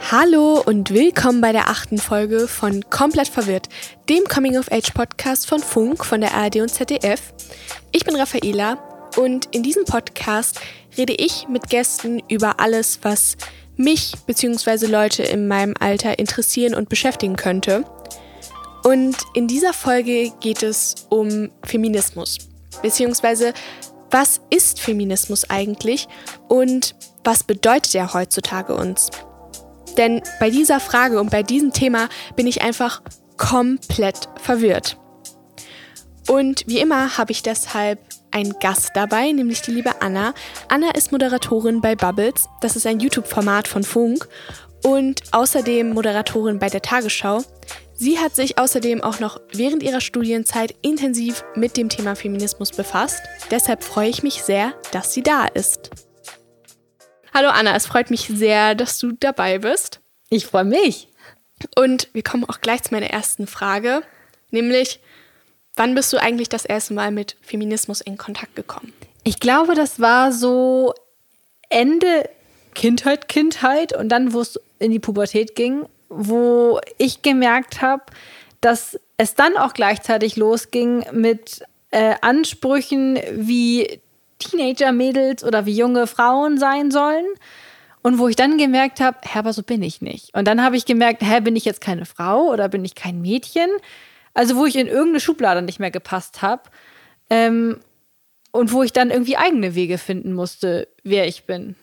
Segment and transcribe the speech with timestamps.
[0.00, 3.68] Hallo und willkommen bei der achten Folge von Komplett Verwirrt,
[4.08, 7.32] dem Coming-of-Age-Podcast von Funk, von der ARD und ZDF.
[7.92, 8.78] Ich bin Raffaela
[9.16, 10.60] und in diesem Podcast
[10.96, 13.36] rede ich mit Gästen über alles, was
[13.76, 14.86] mich bzw.
[14.86, 17.84] Leute in meinem Alter interessieren und beschäftigen könnte.
[18.84, 22.38] Und in dieser Folge geht es um Feminismus,
[22.82, 23.52] beziehungsweise
[24.10, 26.06] was ist Feminismus eigentlich
[26.48, 29.08] und was bedeutet er heutzutage uns?
[29.96, 33.02] Denn bei dieser Frage und bei diesem Thema bin ich einfach
[33.36, 34.98] komplett verwirrt.
[36.28, 37.98] Und wie immer habe ich deshalb
[38.30, 40.34] einen Gast dabei, nämlich die liebe Anna.
[40.68, 42.48] Anna ist Moderatorin bei Bubbles.
[42.60, 44.28] Das ist ein YouTube-Format von Funk
[44.84, 47.42] und außerdem Moderatorin bei der Tagesschau.
[47.94, 53.20] Sie hat sich außerdem auch noch während ihrer Studienzeit intensiv mit dem Thema Feminismus befasst.
[53.50, 55.90] Deshalb freue ich mich sehr, dass sie da ist.
[57.34, 60.00] Hallo Anna, es freut mich sehr, dass du dabei bist.
[60.28, 61.08] Ich freue mich.
[61.74, 64.02] Und wir kommen auch gleich zu meiner ersten Frage,
[64.50, 65.00] nämlich,
[65.74, 68.92] wann bist du eigentlich das erste Mal mit Feminismus in Kontakt gekommen?
[69.24, 70.92] Ich glaube, das war so
[71.70, 72.28] Ende
[72.74, 78.02] Kindheit, Kindheit und dann, wo es in die Pubertät ging, wo ich gemerkt habe,
[78.60, 81.62] dass es dann auch gleichzeitig losging mit
[81.92, 84.01] äh, Ansprüchen wie
[84.44, 87.26] Teenager-Mädels oder wie junge Frauen sein sollen.
[88.02, 90.34] Und wo ich dann gemerkt habe, hä, aber so bin ich nicht.
[90.36, 93.20] Und dann habe ich gemerkt, hä, bin ich jetzt keine Frau oder bin ich kein
[93.20, 93.70] Mädchen?
[94.34, 96.62] Also wo ich in irgendeine Schublade nicht mehr gepasst habe.
[97.30, 97.78] Ähm,
[98.50, 101.76] und wo ich dann irgendwie eigene Wege finden musste, wer ich bin.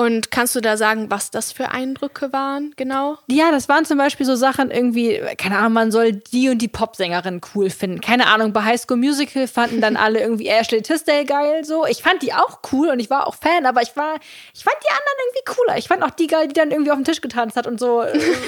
[0.00, 3.18] Und kannst du da sagen, was das für Eindrücke waren, genau?
[3.26, 6.68] Ja, das waren zum Beispiel so Sachen irgendwie, keine Ahnung, man soll die und die
[6.68, 8.00] Popsängerin cool finden.
[8.00, 11.84] Keine Ahnung, bei High School Musical fanden dann alle irgendwie Ashley Tisdale geil, so.
[11.84, 14.20] Ich fand die auch cool und ich war auch Fan, aber ich war,
[14.54, 15.78] ich fand die anderen irgendwie cooler.
[15.78, 18.04] Ich fand auch die geil, die dann irgendwie auf den Tisch getanzt hat und so,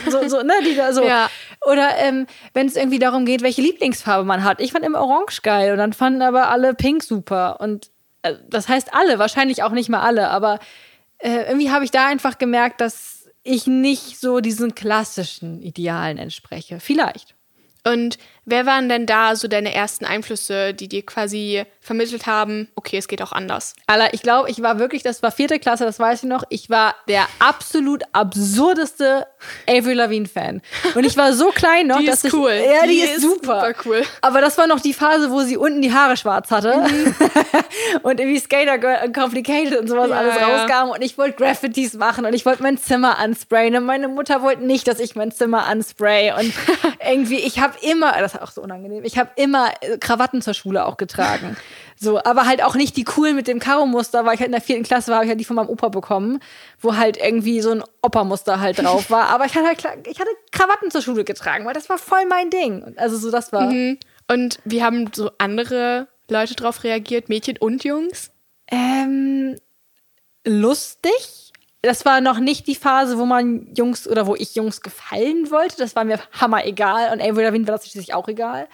[0.08, 1.02] so, so ne, die da so.
[1.10, 1.28] Ja.
[1.66, 4.60] Oder ähm, wenn es irgendwie darum geht, welche Lieblingsfarbe man hat.
[4.60, 7.90] Ich fand immer Orange geil und dann fanden aber alle Pink super und
[8.22, 10.60] äh, das heißt alle, wahrscheinlich auch nicht mal alle, aber
[11.20, 16.80] äh, irgendwie habe ich da einfach gemerkt, dass ich nicht so diesen klassischen Idealen entspreche.
[16.80, 17.34] Vielleicht.
[17.84, 22.98] Und wer waren denn da so deine ersten Einflüsse, die dir quasi vermittelt haben, okay,
[22.98, 23.74] es geht auch anders?
[23.86, 26.68] Alter, ich glaube, ich war wirklich, das war vierte Klasse, das weiß ich noch, ich
[26.68, 29.26] war der absolut absurdeste
[29.68, 30.60] Avril Lavigne-Fan.
[30.94, 32.50] Und ich war so klein noch, die dass ist cool.
[32.50, 32.66] ich.
[32.66, 33.60] Ja, die, die ist, super.
[33.60, 34.02] super cool.
[34.20, 36.76] Aber das war noch die Phase, wo sie unten die Haare schwarz hatte.
[36.76, 37.14] Mhm.
[38.02, 40.46] und irgendwie Skater Girl und Complicated und sowas ja, alles ja.
[40.46, 40.90] rauskam.
[40.90, 43.76] Und ich wollte Graffitis machen und ich wollte mein Zimmer ansprayen.
[43.76, 46.32] Und meine Mutter wollte nicht, dass ich mein Zimmer anspray.
[46.32, 46.52] Und
[47.08, 49.70] irgendwie, ich habe immer, das ist auch so unangenehm, ich habe immer
[50.00, 51.56] Krawatten zur Schule auch getragen.
[52.02, 54.62] So, aber halt auch nicht die coolen mit dem Karo-Muster, weil ich halt in der
[54.62, 56.40] vierten Klasse war, habe ich halt die von meinem Opa bekommen,
[56.80, 59.28] wo halt irgendwie so ein Opa-Muster halt drauf war.
[59.28, 62.48] Aber ich hatte halt, ich hatte Krawatten zur Schule getragen, weil das war voll mein
[62.48, 62.94] Ding.
[62.96, 63.70] Also so, das war.
[63.70, 63.98] Mhm.
[64.28, 68.30] Und wie haben so andere Leute drauf reagiert, Mädchen und Jungs?
[68.70, 69.58] Ähm,
[70.46, 71.52] lustig.
[71.82, 75.76] Das war noch nicht die Phase, wo man Jungs oder wo ich Jungs gefallen wollte.
[75.76, 77.12] Das war mir hammer egal.
[77.12, 78.68] Und Avril Lavigne war das schließlich auch egal.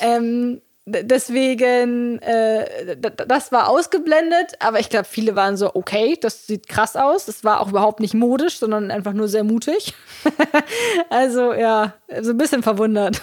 [0.00, 6.68] Ähm, deswegen, äh, das war ausgeblendet, aber ich glaube, viele waren so, okay, das sieht
[6.68, 7.26] krass aus.
[7.26, 9.94] Das war auch überhaupt nicht modisch, sondern einfach nur sehr mutig.
[11.10, 13.22] also ja, so ein bisschen verwundert.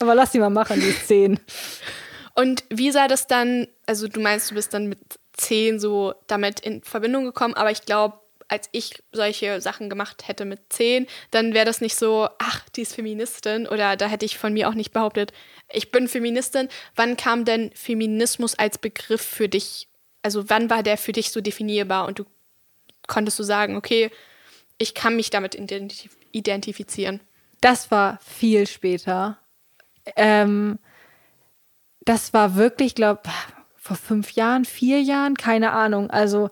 [0.00, 1.38] Aber lass die mal machen, die zehn.
[2.34, 4.98] Und wie sah das dann, also du meinst, du bist dann mit
[5.32, 8.19] zehn so damit in Verbindung gekommen, aber ich glaube,
[8.50, 12.82] als ich solche Sachen gemacht hätte mit zehn, dann wäre das nicht so, ach, die
[12.82, 15.32] ist Feministin oder da hätte ich von mir auch nicht behauptet,
[15.72, 16.68] ich bin Feministin.
[16.96, 19.88] Wann kam denn Feminismus als Begriff für dich?
[20.22, 22.24] Also wann war der für dich so definierbar und du
[23.06, 24.10] konntest du sagen, okay,
[24.78, 27.20] ich kann mich damit identif identifizieren?
[27.60, 29.38] Das war viel später.
[30.16, 30.78] Ähm,
[32.00, 33.22] das war wirklich, glaube
[33.76, 36.10] vor fünf Jahren, vier Jahren, keine Ahnung.
[36.10, 36.50] Also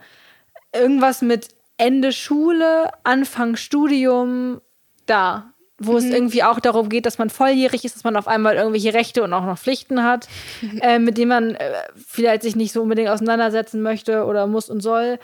[0.72, 4.60] irgendwas mit Ende Schule, Anfang Studium,
[5.07, 5.98] da, wo mhm.
[5.98, 9.22] es irgendwie auch darum geht, dass man volljährig ist, dass man auf einmal irgendwelche Rechte
[9.22, 10.28] und auch noch Pflichten hat,
[10.60, 10.78] mhm.
[10.83, 14.80] äh, mit denen man äh, vielleicht sich nicht so unbedingt auseinandersetzen möchte oder muss und
[14.80, 15.19] soll.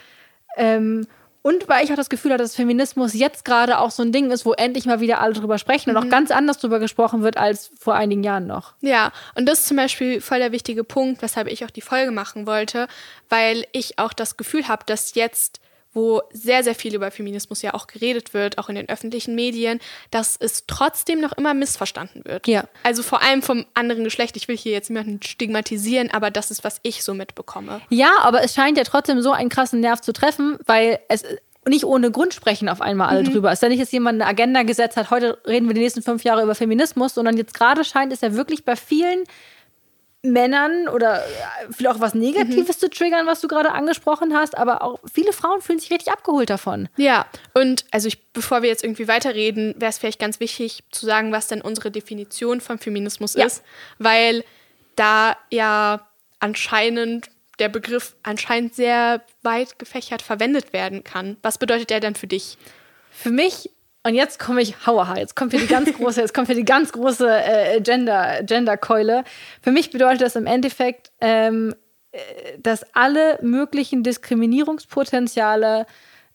[0.56, 1.06] Ähm,
[1.46, 4.30] und weil ich auch das Gefühl hatte, dass Feminismus jetzt gerade auch so ein Ding
[4.30, 5.96] ist, wo endlich mal wieder alle drüber sprechen mhm.
[5.96, 6.10] und auch mhm.
[6.10, 8.72] ganz anders drüber gesprochen wird als vor einigen Jahren noch.
[8.80, 12.12] Ja, und das ist zum Beispiel voll der wichtige Punkt, weshalb ich auch die Folge
[12.12, 12.86] machen wollte,
[13.28, 15.60] weil ich auch das Gefühl habe, dass jetzt
[15.94, 19.80] wo sehr, sehr viel über Feminismus ja auch geredet wird, auch in den öffentlichen Medien,
[20.10, 22.46] dass es trotzdem noch immer missverstanden wird.
[22.46, 22.64] Ja.
[22.82, 24.36] Also vor allem vom anderen Geschlecht.
[24.36, 27.80] Ich will hier jetzt niemanden stigmatisieren, aber das ist, was ich so mitbekomme.
[27.88, 31.24] Ja, aber es scheint ja trotzdem so einen krassen Nerv zu treffen, weil es
[31.66, 33.32] nicht ohne Grund sprechen auf einmal alle mhm.
[33.32, 33.50] drüber.
[33.50, 36.02] Es ist ja nicht, dass jemand eine Agenda gesetzt hat, heute reden wir die nächsten
[36.02, 39.24] fünf Jahre über Feminismus, sondern jetzt gerade scheint es ja wirklich bei vielen
[40.24, 41.22] Männern oder
[41.70, 42.80] vielleicht auch was Negatives mhm.
[42.80, 46.48] zu triggern, was du gerade angesprochen hast, aber auch viele Frauen fühlen sich richtig abgeholt
[46.48, 46.88] davon.
[46.96, 51.04] Ja, und also ich, bevor wir jetzt irgendwie weiterreden, wäre es vielleicht ganz wichtig zu
[51.04, 53.44] sagen, was denn unsere Definition von Feminismus ja.
[53.44, 53.62] ist,
[53.98, 54.44] weil
[54.96, 56.08] da ja
[56.40, 57.28] anscheinend
[57.58, 61.36] der Begriff anscheinend sehr weit gefächert verwendet werden kann.
[61.42, 62.56] Was bedeutet der denn für dich?
[63.10, 63.70] Für mich
[64.06, 66.64] und jetzt komme ich, hauaha, jetzt kommt hier die ganz große, jetzt kommt hier die
[66.64, 69.24] ganz große äh, Gender, Gender-Keule.
[69.62, 71.74] Für mich bedeutet das im Endeffekt, ähm,
[72.12, 72.18] äh,
[72.58, 75.86] dass alle möglichen Diskriminierungspotenziale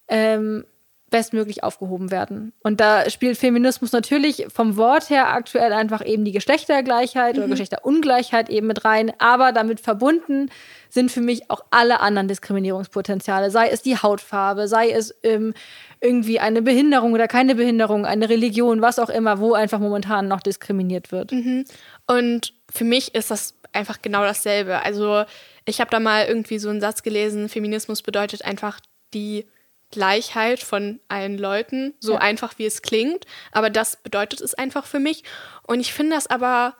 [0.08, 0.66] ähm,
[1.10, 2.54] bestmöglich aufgehoben werden.
[2.62, 7.44] Und da spielt Feminismus natürlich vom Wort her aktuell einfach eben die Geschlechtergleichheit mhm.
[7.44, 10.50] oder Geschlechterungleichheit eben mit rein, aber damit verbunden
[10.90, 15.54] sind für mich auch alle anderen Diskriminierungspotenziale, sei es die Hautfarbe, sei es ähm,
[16.02, 20.42] irgendwie eine Behinderung oder keine Behinderung, eine Religion, was auch immer, wo einfach momentan noch
[20.42, 21.32] diskriminiert wird.
[21.32, 21.66] Mhm.
[22.08, 24.84] Und für mich ist das einfach genau dasselbe.
[24.84, 25.26] Also
[25.66, 28.80] ich habe da mal irgendwie so einen Satz gelesen, Feminismus bedeutet einfach
[29.14, 29.46] die
[29.92, 32.20] Gleichheit von allen Leuten, so ja.
[32.20, 33.26] einfach wie es klingt.
[33.52, 35.24] Aber das bedeutet es einfach für mich.
[35.64, 36.76] Und ich finde das aber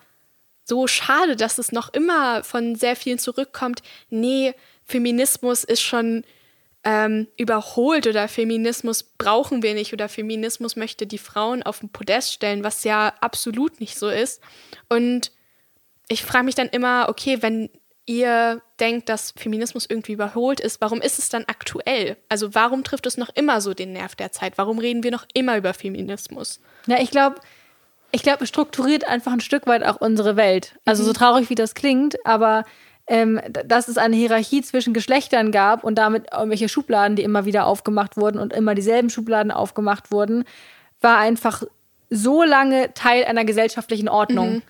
[0.64, 3.82] so schade, dass es noch immer von sehr vielen zurückkommt.
[4.10, 4.54] Nee,
[4.86, 6.24] Feminismus ist schon
[6.84, 12.34] ähm, überholt oder Feminismus brauchen wir nicht oder Feminismus möchte die Frauen auf den Podest
[12.34, 14.42] stellen, was ja absolut nicht so ist.
[14.88, 15.32] Und
[16.08, 17.70] ich frage mich dann immer, okay, wenn
[18.10, 22.18] ihr denkt, dass Feminismus irgendwie überholt ist, warum ist es dann aktuell?
[22.28, 24.58] Also warum trifft es noch immer so den Nerv der Zeit?
[24.58, 26.60] Warum reden wir noch immer über Feminismus?
[26.88, 27.36] Ja, ich glaube,
[28.12, 30.74] ich glaube, es strukturiert einfach ein Stück weit auch unsere Welt.
[30.86, 31.08] Also mhm.
[31.08, 32.66] so traurig wie das klingt, aber
[33.06, 37.68] ähm, dass es eine Hierarchie zwischen Geschlechtern gab und damit irgendwelche Schubladen, die immer wieder
[37.68, 40.46] aufgemacht wurden und immer dieselben Schubladen aufgemacht wurden,
[41.00, 41.62] war einfach
[42.10, 44.54] so lange Teil einer gesellschaftlichen Ordnung.
[44.54, 44.62] Mhm.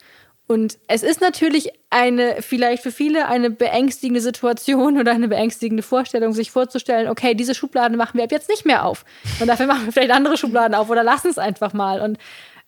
[0.52, 6.34] Und es ist natürlich eine, vielleicht für viele eine beängstigende Situation oder eine beängstigende Vorstellung,
[6.34, 9.06] sich vorzustellen, okay, diese Schubladen machen wir ab jetzt nicht mehr auf.
[9.40, 12.02] Und dafür machen wir vielleicht andere Schubladen auf oder lassen es einfach mal.
[12.02, 12.18] Und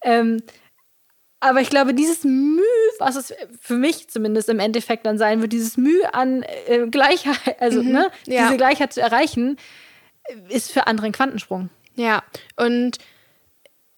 [0.03, 0.43] ähm,
[1.39, 2.61] aber ich glaube, dieses Mühe,
[2.99, 7.59] was es für mich zumindest im Endeffekt dann sein wird, dieses Mühe an äh, Gleichheit,
[7.59, 8.43] also mhm, ne, ja.
[8.43, 9.57] diese Gleichheit zu erreichen,
[10.49, 11.71] ist für andere ein Quantensprung.
[11.95, 12.21] Ja,
[12.57, 12.99] und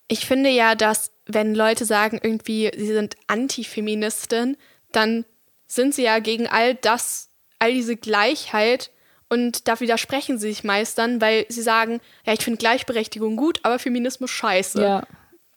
[0.08, 4.58] ich finde ja, dass wenn Leute sagen, irgendwie, sie sind Antifeministin,
[4.92, 5.26] dann
[5.68, 7.30] sind sie ja gegen all das,
[7.60, 8.92] all diese Gleichheit
[9.30, 13.60] und da widersprechen sie sich meist dann, weil sie sagen, ja, ich finde Gleichberechtigung gut,
[13.64, 14.82] aber Feminismus scheiße.
[14.82, 15.08] Ja.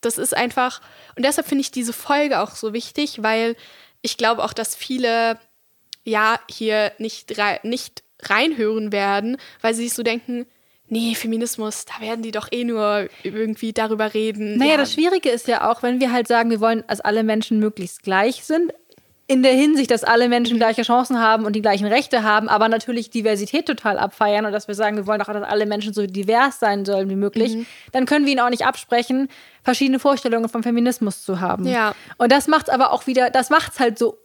[0.00, 0.81] Das ist einfach,
[1.16, 3.56] und deshalb finde ich diese Folge auch so wichtig, weil
[4.02, 5.38] ich glaube auch, dass viele
[6.04, 7.34] ja hier nicht,
[7.64, 10.46] nicht reinhören werden, weil sie sich so denken,
[10.88, 14.56] nee, Feminismus, da werden die doch eh nur irgendwie darüber reden.
[14.58, 14.76] Naja, ja.
[14.76, 18.02] das Schwierige ist ja auch, wenn wir halt sagen, wir wollen, dass alle Menschen möglichst
[18.02, 18.72] gleich sind,
[19.28, 22.68] in der Hinsicht, dass alle Menschen gleiche Chancen haben und die gleichen Rechte haben, aber
[22.68, 26.06] natürlich Diversität total abfeiern und dass wir sagen, wir wollen auch, dass alle Menschen so
[26.06, 27.66] divers sein sollen wie möglich, mhm.
[27.90, 29.28] dann können wir ihnen auch nicht absprechen,
[29.64, 31.66] verschiedene Vorstellungen vom Feminismus zu haben.
[31.66, 31.94] Ja.
[32.18, 34.16] Und das macht es aber auch wieder, das macht es halt so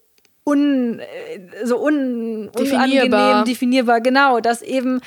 [0.43, 3.43] un, äh, so un, definierbar.
[3.43, 5.01] definierbar, genau, dass eben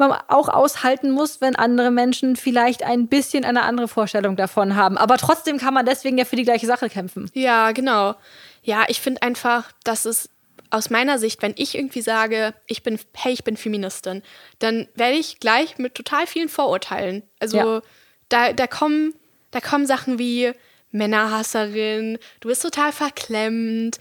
[0.00, 4.98] man auch aushalten muss, wenn andere Menschen vielleicht ein bisschen eine andere Vorstellung davon haben.
[4.98, 7.30] Aber trotzdem kann man deswegen ja für die gleiche Sache kämpfen.
[7.34, 8.14] Ja, genau.
[8.62, 10.28] Ja, ich finde einfach, dass es
[10.70, 14.22] aus meiner Sicht, wenn ich irgendwie sage, ich bin, hey, ich bin Feministin,
[14.58, 17.22] dann werde ich gleich mit total vielen Vorurteilen.
[17.38, 17.82] Also ja.
[18.28, 19.14] da, da kommen,
[19.50, 20.52] da kommen Sachen wie
[20.92, 23.98] Männerhasserin, du bist total verklemmt,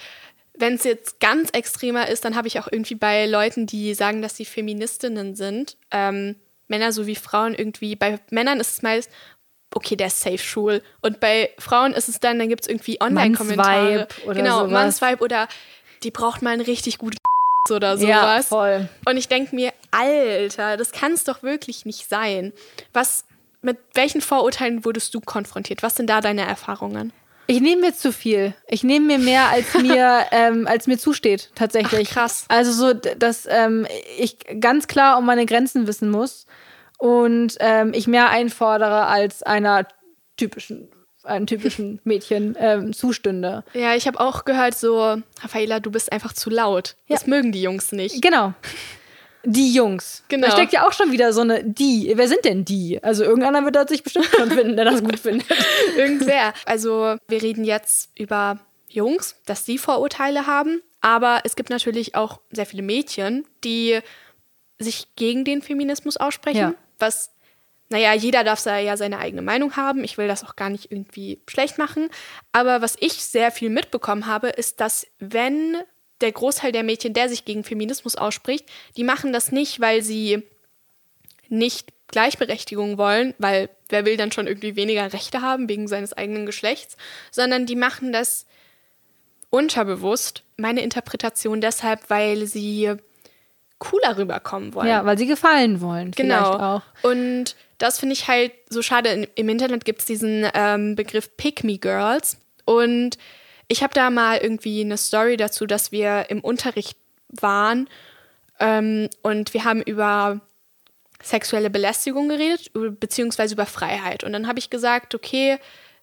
[0.59, 4.21] wenn es jetzt ganz extremer ist, dann habe ich auch irgendwie bei Leuten, die sagen,
[4.21, 6.35] dass sie Feministinnen sind, ähm,
[6.67, 9.09] Männer sowie Frauen irgendwie, bei Männern ist es meist,
[9.73, 10.81] okay, der ist safe schwul.
[11.01, 14.07] Und bei Frauen ist es dann, dann gibt es irgendwie Online-Kommentare.
[14.27, 14.71] Genau, sowas.
[14.71, 15.47] Mannsvibe oder
[16.03, 17.17] die braucht mal einen richtig guten
[17.71, 18.09] oder sowas.
[18.09, 18.89] Ja, voll.
[19.05, 22.53] Und ich denke mir, Alter, das kann es doch wirklich nicht sein.
[22.93, 23.25] Was,
[23.61, 25.83] mit welchen Vorurteilen wurdest du konfrontiert?
[25.83, 27.13] Was sind da deine Erfahrungen?
[27.49, 28.53] Ich nehme mir zu viel.
[28.67, 32.09] Ich nehme mir mehr, als mir, ähm, als mir zusteht, tatsächlich.
[32.11, 32.45] Ach, krass.
[32.47, 33.87] Also so, dass ähm,
[34.19, 36.45] ich ganz klar um meine Grenzen wissen muss
[36.99, 39.87] und ähm, ich mehr einfordere als einer
[40.37, 40.89] typischen
[41.23, 43.63] einem typischen Mädchen ähm, zustünde.
[43.73, 46.97] Ja, ich habe auch gehört so, Raffaela, du bist einfach zu laut.
[47.07, 47.15] Ja.
[47.15, 48.21] Das mögen die Jungs nicht.
[48.21, 48.53] Genau
[49.43, 50.23] die Jungs.
[50.27, 50.47] Genau.
[50.47, 52.11] Da steckt ja auch schon wieder so eine die.
[52.15, 53.01] Wer sind denn die?
[53.03, 55.47] Also irgendeiner wird das sich bestimmt schon finden, der das gut findet.
[55.95, 56.53] Irgendwer.
[56.65, 62.41] Also wir reden jetzt über Jungs, dass sie Vorurteile haben, aber es gibt natürlich auch
[62.51, 63.99] sehr viele Mädchen, die
[64.79, 66.73] sich gegen den Feminismus aussprechen, ja.
[66.97, 67.31] was
[67.91, 70.03] naja, jeder darf ja seine eigene Meinung haben.
[70.03, 72.09] Ich will das auch gar nicht irgendwie schlecht machen.
[72.51, 75.75] Aber was ich sehr viel mitbekommen habe, ist, dass wenn
[76.21, 78.65] der Großteil der Mädchen, der sich gegen Feminismus ausspricht,
[78.97, 80.43] die machen das nicht, weil sie
[81.47, 86.45] nicht Gleichberechtigung wollen, weil wer will dann schon irgendwie weniger Rechte haben wegen seines eigenen
[86.45, 86.97] Geschlechts,
[87.31, 88.45] sondern die machen das
[89.49, 92.95] unterbewusst, meine Interpretation deshalb, weil sie
[93.79, 94.87] cooler rüberkommen wollen.
[94.87, 96.11] Ja, weil sie gefallen wollen.
[96.11, 96.81] Genau.
[97.01, 99.29] Und das finde ich halt so schade.
[99.35, 102.37] Im Internet gibt es diesen ähm, Begriff Pick Me Girls.
[102.65, 103.17] Und
[103.69, 106.97] ich habe da mal irgendwie eine Story dazu, dass wir im Unterricht
[107.29, 107.87] waren
[108.59, 110.41] ähm, und wir haben über
[111.21, 114.23] sexuelle Belästigung geredet, beziehungsweise über Freiheit.
[114.23, 115.57] Und dann habe ich gesagt, okay,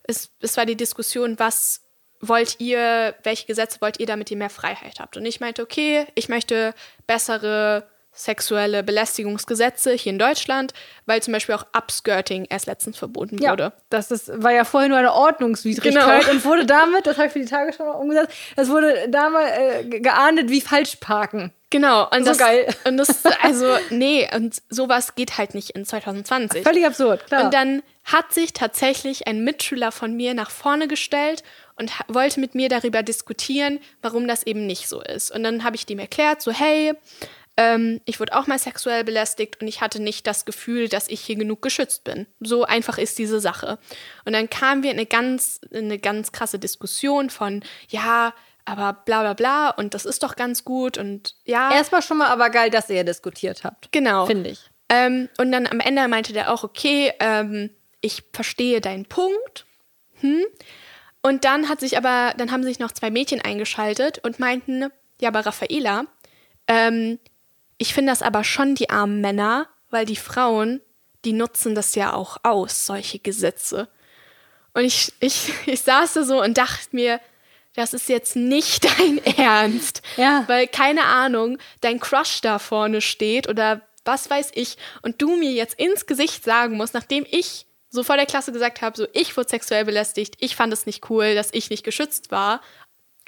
[0.04, 1.82] es, es war die Diskussion, was
[2.20, 5.16] wollt ihr, welche Gesetze wollt ihr, damit ihr mehr Freiheit habt?
[5.16, 6.75] Und ich meinte, okay, ich möchte
[7.06, 10.73] bessere sexuelle Belästigungsgesetze hier in Deutschland,
[11.04, 13.73] weil zum Beispiel auch Upskirting erst letztens verboten ja, wurde.
[13.90, 16.30] Das ist, war ja vorher nur eine Ordnungswidrigkeit genau.
[16.30, 19.85] und wurde damit, das habe ich für die Tagesschau noch umgesetzt, es wurde damals äh,
[20.00, 21.52] geahndet wie Falschparken.
[21.70, 22.75] Genau, und so das, geil.
[22.85, 26.62] Und das, also, nee, und sowas geht halt nicht in 2020.
[26.62, 27.44] Völlig absurd, klar.
[27.44, 31.42] Und dann hat sich tatsächlich ein Mitschüler von mir nach vorne gestellt
[31.75, 35.32] und wollte mit mir darüber diskutieren, warum das eben nicht so ist.
[35.32, 36.94] Und dann habe ich dem erklärt, so, hey,
[37.56, 41.20] ähm, ich wurde auch mal sexuell belästigt und ich hatte nicht das Gefühl, dass ich
[41.20, 42.26] hier genug geschützt bin.
[42.40, 43.78] So einfach ist diese Sache.
[44.25, 48.34] Und dann kamen wir in eine ganz, in eine ganz krasse Diskussion von, ja,
[48.66, 51.72] aber bla bla bla und das ist doch ganz gut und ja.
[51.72, 53.90] Erstmal schon mal aber geil, dass ihr diskutiert habt.
[53.92, 54.26] Genau.
[54.26, 54.70] Finde ich.
[54.88, 57.70] Ähm, und dann am Ende meinte der auch, okay, ähm,
[58.00, 59.66] ich verstehe deinen Punkt.
[60.20, 60.44] Hm?
[61.22, 65.28] Und dann hat sich aber, dann haben sich noch zwei Mädchen eingeschaltet und meinten, ja,
[65.28, 66.06] aber Raffaela,
[66.68, 67.18] ähm,
[67.78, 70.80] ich finde das aber schon die armen Männer, weil die Frauen,
[71.25, 73.88] die nutzen das ja auch aus, solche Gesetze.
[74.73, 77.21] Und ich, ich, ich saß da so und dachte mir,
[77.75, 80.02] das ist jetzt nicht dein Ernst.
[80.16, 80.45] Ja.
[80.47, 85.50] Weil, keine Ahnung, dein Crush da vorne steht oder was weiß ich und du mir
[85.50, 89.37] jetzt ins Gesicht sagen musst, nachdem ich so vor der Klasse gesagt habe, so ich
[89.37, 92.61] wurde sexuell belästigt, ich fand es nicht cool, dass ich nicht geschützt war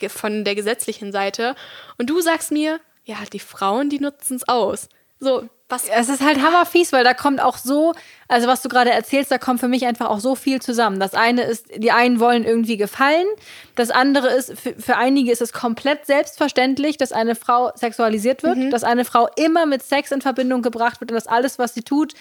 [0.07, 1.57] von der gesetzlichen Seite.
[1.97, 4.89] Und du sagst mir, ja, die Frauen, die nutzen es aus.
[5.19, 5.89] So, was?
[5.89, 7.95] Es ist halt hammerfies, weil da kommt auch so,
[8.29, 11.01] also was du gerade erzählst, da kommt für mich einfach auch so viel zusammen.
[11.01, 13.27] Das eine ist, die einen wollen irgendwie gefallen.
[13.75, 18.57] Das andere ist, für, für einige ist es komplett selbstverständlich, dass eine Frau sexualisiert wird,
[18.57, 18.71] mhm.
[18.71, 21.83] dass eine Frau immer mit Sex in Verbindung gebracht wird und dass alles, was sie
[21.83, 22.13] tut,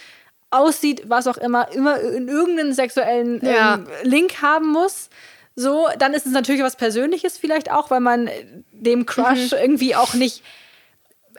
[0.49, 3.79] aussieht, was auch immer, immer in irgendeinen sexuellen ähm, ja.
[4.03, 5.09] Link haben muss.
[5.55, 8.29] So, dann ist es natürlich was Persönliches vielleicht auch, weil man
[8.71, 9.57] dem Crush mhm.
[9.59, 10.43] irgendwie auch nicht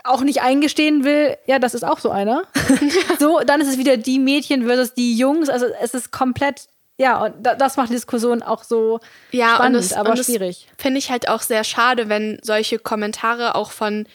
[0.04, 2.42] auch nicht eingestehen will, ja, das ist auch so einer.
[3.18, 5.48] so, dann ist es wieder die Mädchen versus die Jungs.
[5.48, 9.00] Also es ist komplett, ja, und das macht die Diskussion auch so
[9.30, 10.68] ja, spannend, und das, aber und schwierig.
[10.76, 14.06] Finde ich halt auch sehr schade, wenn solche Kommentare auch von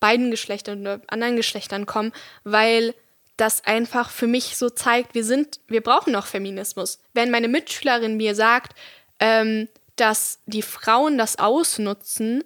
[0.00, 2.12] beiden Geschlechtern oder anderen Geschlechtern kommen,
[2.44, 2.94] weil
[3.36, 6.98] das einfach für mich so zeigt, wir sind, wir brauchen noch Feminismus.
[7.14, 8.72] Wenn meine Mitschülerin mir sagt,
[9.18, 12.44] ähm, dass die Frauen das ausnutzen,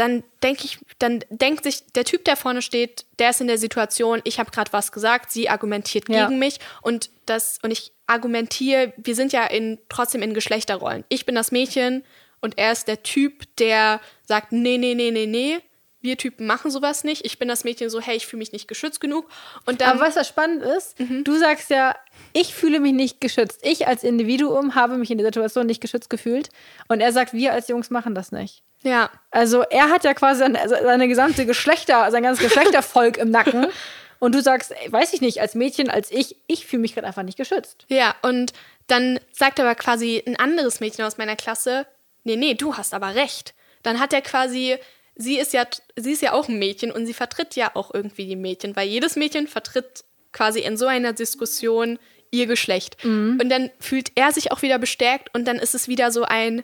[0.00, 3.58] dann denke ich, dann denkt sich der Typ, der vorne steht, der ist in der
[3.58, 6.26] Situation, ich habe gerade was gesagt, sie argumentiert ja.
[6.26, 11.04] gegen mich und das und ich argumentiere, wir sind ja in, trotzdem in Geschlechterrollen.
[11.10, 12.02] Ich bin das Mädchen
[12.40, 15.58] und er ist der Typ, der sagt, nee, nee, nee, nee, nee,
[16.00, 17.26] wir Typen machen sowas nicht.
[17.26, 19.28] Ich bin das Mädchen so, hey, ich fühle mich nicht geschützt genug.
[19.66, 21.24] Und dann, Aber was da spannend ist, mhm.
[21.24, 21.94] du sagst ja,
[22.32, 23.60] ich fühle mich nicht geschützt.
[23.62, 26.48] Ich als Individuum habe mich in der Situation nicht geschützt gefühlt.
[26.88, 28.62] Und er sagt, wir als Jungs machen das nicht.
[28.82, 29.10] Ja.
[29.30, 33.66] Also er hat ja quasi seine, gesamte Geschlechter, sein ganzes Geschlechtervolk im Nacken.
[34.18, 37.06] Und du sagst, ey, weiß ich nicht, als Mädchen, als ich, ich fühle mich gerade
[37.06, 37.86] einfach nicht geschützt.
[37.88, 38.52] Ja, und
[38.86, 41.86] dann sagt aber quasi ein anderes Mädchen aus meiner Klasse,
[42.24, 43.54] nee, nee, du hast aber recht.
[43.82, 44.76] Dann hat er quasi
[45.20, 45.64] sie ist ja,
[45.96, 48.88] sie ist ja auch ein Mädchen und sie vertritt ja auch irgendwie die Mädchen, weil
[48.88, 51.98] jedes Mädchen vertritt quasi in so einer Diskussion
[52.30, 53.04] ihr Geschlecht.
[53.04, 53.38] Mhm.
[53.40, 56.62] Und dann fühlt er sich auch wieder bestärkt und dann ist es wieder so ein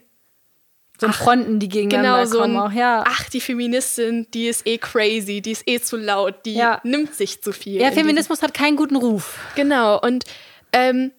[0.99, 2.57] so ein Fronten, die gegeneinander genau, so kommen.
[2.57, 3.03] Auch, ja.
[3.07, 6.81] Ach, die Feministin, die ist eh crazy, die ist eh zu laut, die ja.
[6.83, 7.81] nimmt sich zu viel.
[7.81, 9.39] Ja, Feminismus hat keinen guten Ruf.
[9.55, 9.99] Genau.
[9.99, 10.25] Und
[10.73, 11.11] ähm,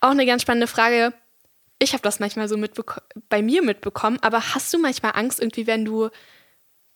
[0.00, 1.14] auch eine ganz spannende Frage
[1.80, 2.56] ich habe das manchmal so
[3.28, 6.10] bei mir mitbekommen, aber hast du manchmal Angst, irgendwie, wenn du,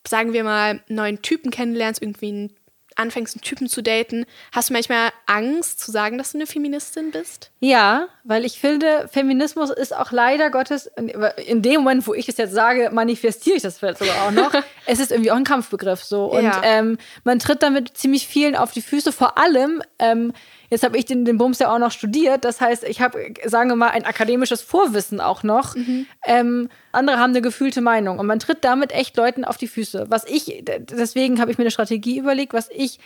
[0.07, 2.57] sagen wir mal, neuen Typen kennenlernst, irgendwie einen,
[2.97, 7.11] anfängst, einen Typen zu daten, hast du manchmal Angst zu sagen, dass du eine Feministin
[7.11, 7.51] bist?
[7.61, 12.37] Ja, weil ich finde, Feminismus ist auch leider Gottes, in dem Moment, wo ich das
[12.37, 14.55] jetzt sage, manifestiere ich das vielleicht sogar auch noch.
[14.87, 16.27] es ist irgendwie auch ein Kampfbegriff so.
[16.27, 16.61] Und ja.
[16.63, 19.13] ähm, man tritt damit ziemlich vielen auf die Füße.
[19.13, 20.33] Vor allem, ähm,
[20.75, 22.45] jetzt habe ich den, den Bums ja auch noch studiert.
[22.45, 25.75] Das heißt, ich habe, sagen wir mal, ein akademisches Vorwissen auch noch.
[25.75, 26.07] Mhm.
[26.27, 28.19] Ähm, andere haben eine gefühlte Meinung.
[28.19, 30.07] Und man tritt damit echt Leuten auf die Füße.
[30.09, 32.99] Was ich, deswegen habe ich mir eine Strategie überlegt, was ich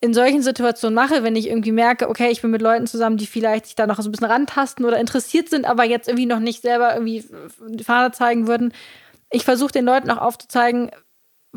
[0.00, 3.26] in solchen Situationen mache, wenn ich irgendwie merke, okay, ich bin mit Leuten zusammen, die
[3.26, 6.38] vielleicht sich da noch so ein bisschen rantasten oder interessiert sind, aber jetzt irgendwie noch
[6.38, 7.24] nicht selber irgendwie
[7.68, 8.74] die Fahne zeigen würden.
[9.30, 10.90] Ich versuche den Leuten auch aufzuzeigen,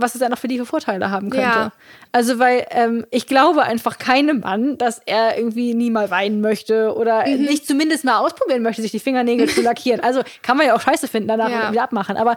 [0.02, 1.46] was es ja noch für die für Vorteile haben könnte.
[1.46, 1.72] Ja.
[2.12, 6.96] Also, weil ähm, ich glaube einfach keinem Mann, dass er irgendwie nie mal weinen möchte
[6.96, 7.44] oder mhm.
[7.44, 10.00] nicht zumindest mal ausprobieren möchte, sich die Fingernägel zu lackieren.
[10.02, 11.72] Also kann man ja auch scheiße finden, danach ja.
[11.72, 12.18] wieder abmachen.
[12.18, 12.36] Aber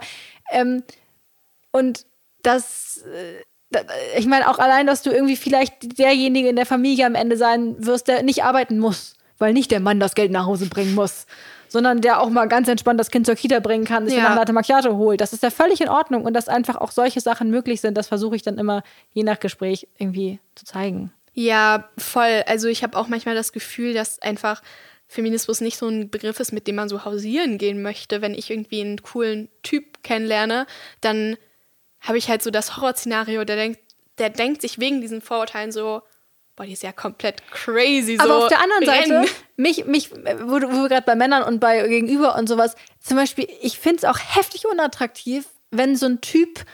[0.51, 0.83] ähm,
[1.71, 2.05] und
[2.41, 3.03] das.
[3.05, 3.43] Äh,
[4.15, 7.75] ich meine auch allein, dass du irgendwie vielleicht derjenige in der Familie am Ende sein
[7.83, 11.25] wirst, der nicht arbeiten muss, weil nicht der Mann das Geld nach Hause bringen muss,
[11.73, 14.27] sondern der auch mal ganz entspannt das Kind zur Kita bringen kann, sich ja.
[14.27, 15.19] eine Latte Macchiato holt.
[15.19, 18.07] Das ist ja völlig in Ordnung und dass einfach auch solche Sachen möglich sind, das
[18.07, 21.11] versuche ich dann immer je nach Gespräch irgendwie zu zeigen.
[21.33, 22.43] Ja, voll.
[22.45, 24.61] Also ich habe auch manchmal das Gefühl, dass einfach
[25.07, 28.21] Feminismus nicht so ein Begriff ist, mit dem man so hausieren gehen möchte.
[28.21, 30.67] Wenn ich irgendwie einen coolen Typ kennenlerne,
[31.01, 31.37] dann
[32.01, 33.79] habe ich halt so das Horrorszenario, der denkt,
[34.19, 36.03] der denkt sich wegen diesen Vorurteilen so,
[36.55, 38.17] boah, die ist ja komplett crazy.
[38.17, 41.59] So Aber auf der anderen Seite, mich, mich, wo, wo wir gerade bei Männern und
[41.59, 46.21] bei Gegenüber und sowas, zum Beispiel, ich finde es auch heftig unattraktiv, wenn so ein
[46.21, 46.65] Typ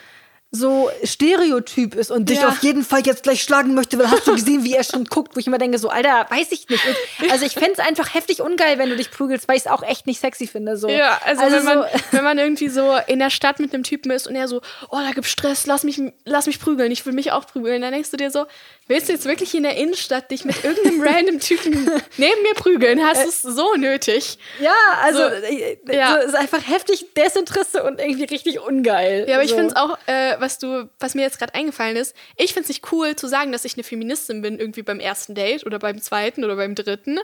[0.52, 4.34] so Stereotyp ist und dich auf jeden Fall jetzt gleich schlagen möchte, weil hast du
[4.34, 6.84] gesehen, wie er schon guckt, wo ich immer denke, so, Alter, weiß ich nicht.
[7.30, 9.84] Also ich fände es einfach heftig ungeil, wenn du dich prügelst, weil ich es auch
[9.84, 10.76] echt nicht sexy finde.
[10.76, 10.90] So.
[10.90, 14.12] Ja, also, also wenn, man, wenn man irgendwie so in der Stadt mit einem Typen
[14.12, 17.14] ist und er so, oh, da gibt's Stress, lass mich, lass mich prügeln, ich will
[17.14, 18.48] mich auch prügeln, dann denkst du dir so,
[18.88, 23.06] willst du jetzt wirklich in der Innenstadt dich mit irgendeinem random Typen neben mir prügeln?
[23.06, 24.40] Hast du es so nötig?
[24.60, 26.14] Ja, also so, äh, ja.
[26.22, 29.26] So, ist einfach heftig Desinteresse und irgendwie richtig ungeil.
[29.28, 29.52] Ja, aber so.
[29.52, 32.64] ich finde es auch, äh, was du, was mir jetzt gerade eingefallen ist, ich finde
[32.64, 35.80] es nicht cool zu sagen, dass ich eine Feministin bin, irgendwie beim ersten Date oder
[35.80, 37.20] beim zweiten oder beim dritten.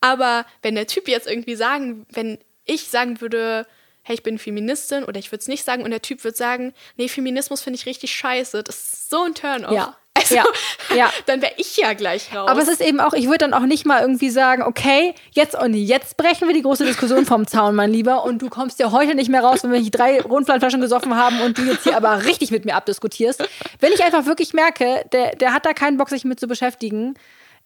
[0.00, 3.66] Aber wenn der Typ jetzt irgendwie sagen, wenn ich sagen würde,
[4.02, 6.72] hey, ich bin Feministin oder ich würde es nicht sagen und der Typ würde sagen,
[6.96, 9.72] nee, Feminismus finde ich richtig scheiße, das ist so ein Turn-off.
[9.72, 9.96] Ja.
[10.30, 10.50] Also,
[10.90, 11.10] ja, ja.
[11.26, 12.48] dann wäre ich ja gleich raus.
[12.48, 15.60] Aber es ist eben auch, ich würde dann auch nicht mal irgendwie sagen, okay, jetzt
[15.60, 18.90] und jetzt brechen wir die große Diskussion vom Zaun, mein Lieber, und du kommst ja
[18.92, 22.24] heute nicht mehr raus, wenn wir drei Rundfleischflaschen gesoffen haben und du jetzt hier aber
[22.24, 23.46] richtig mit mir abdiskutierst.
[23.80, 27.14] Wenn ich einfach wirklich merke, der, der hat da keinen Bock, sich mit zu beschäftigen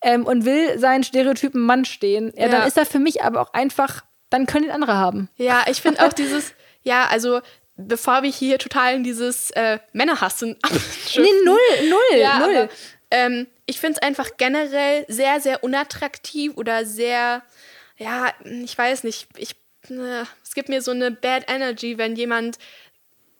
[0.02, 2.48] ähm, und will seinen Stereotypen Mann stehen, ja, ja.
[2.48, 5.28] dann ist er für mich aber auch einfach, dann können ihn andere haben.
[5.36, 7.40] Ja, ich finde auch dieses, ja, also
[7.76, 10.56] bevor wir hier total in dieses äh, Männerhassen
[11.16, 12.56] Nee, null, null, ja, null.
[12.56, 12.68] Aber,
[13.10, 17.42] ähm, ich finde es einfach generell sehr, sehr unattraktiv oder sehr,
[17.96, 19.56] ja, ich weiß nicht, ich,
[19.90, 22.58] äh, es gibt mir so eine Bad Energy, wenn jemand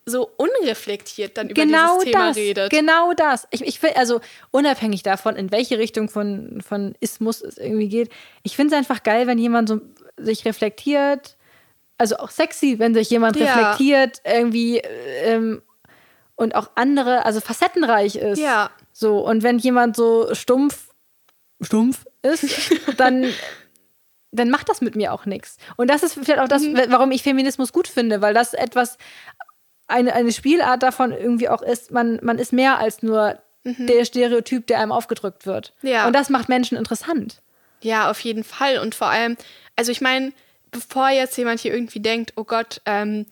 [0.07, 2.71] so unreflektiert dann über genau dieses Thema das, redet.
[2.71, 3.49] Genau das.
[3.51, 4.21] Ich, ich will, also
[4.51, 8.11] unabhängig davon, in welche Richtung von, von Ismus es irgendwie geht,
[8.43, 9.81] ich finde es einfach geil, wenn jemand so
[10.17, 11.37] sich reflektiert,
[11.99, 13.55] also auch sexy, wenn sich jemand ja.
[13.55, 15.63] reflektiert, irgendwie ähm,
[16.37, 18.39] und auch andere, also facettenreich ist.
[18.39, 18.71] Ja.
[18.93, 20.89] So, und wenn jemand so stumpf,
[21.61, 23.27] stumpf ist, dann,
[24.33, 25.59] dann macht das mit mir auch nichts.
[25.77, 26.79] Und das ist vielleicht auch das, mhm.
[26.89, 28.99] warum ich Feminismus gut finde, weil das etwas,
[29.87, 33.87] eine, eine Spielart davon irgendwie auch ist, man, man ist mehr als nur mhm.
[33.87, 35.75] der Stereotyp, der einem aufgedrückt wird.
[35.83, 36.07] Ja.
[36.07, 37.43] Und das macht Menschen interessant.
[37.83, 38.79] Ja, auf jeden Fall.
[38.79, 39.37] Und vor allem,
[39.77, 40.33] also ich meine,
[40.75, 43.27] bevor jetzt jemand hier irgendwie denkt, oh Gott, ähm,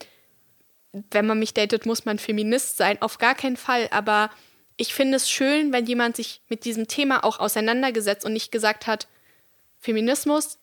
[1.11, 3.01] wenn man mich datet, muss man Feminist sein.
[3.03, 3.89] Auf gar keinen Fall.
[3.91, 4.31] Aber
[4.77, 8.87] ich finde es schön, wenn jemand sich mit diesem Thema auch auseinandergesetzt und nicht gesagt
[8.87, 9.09] hat,
[9.79, 10.59] Feminismus,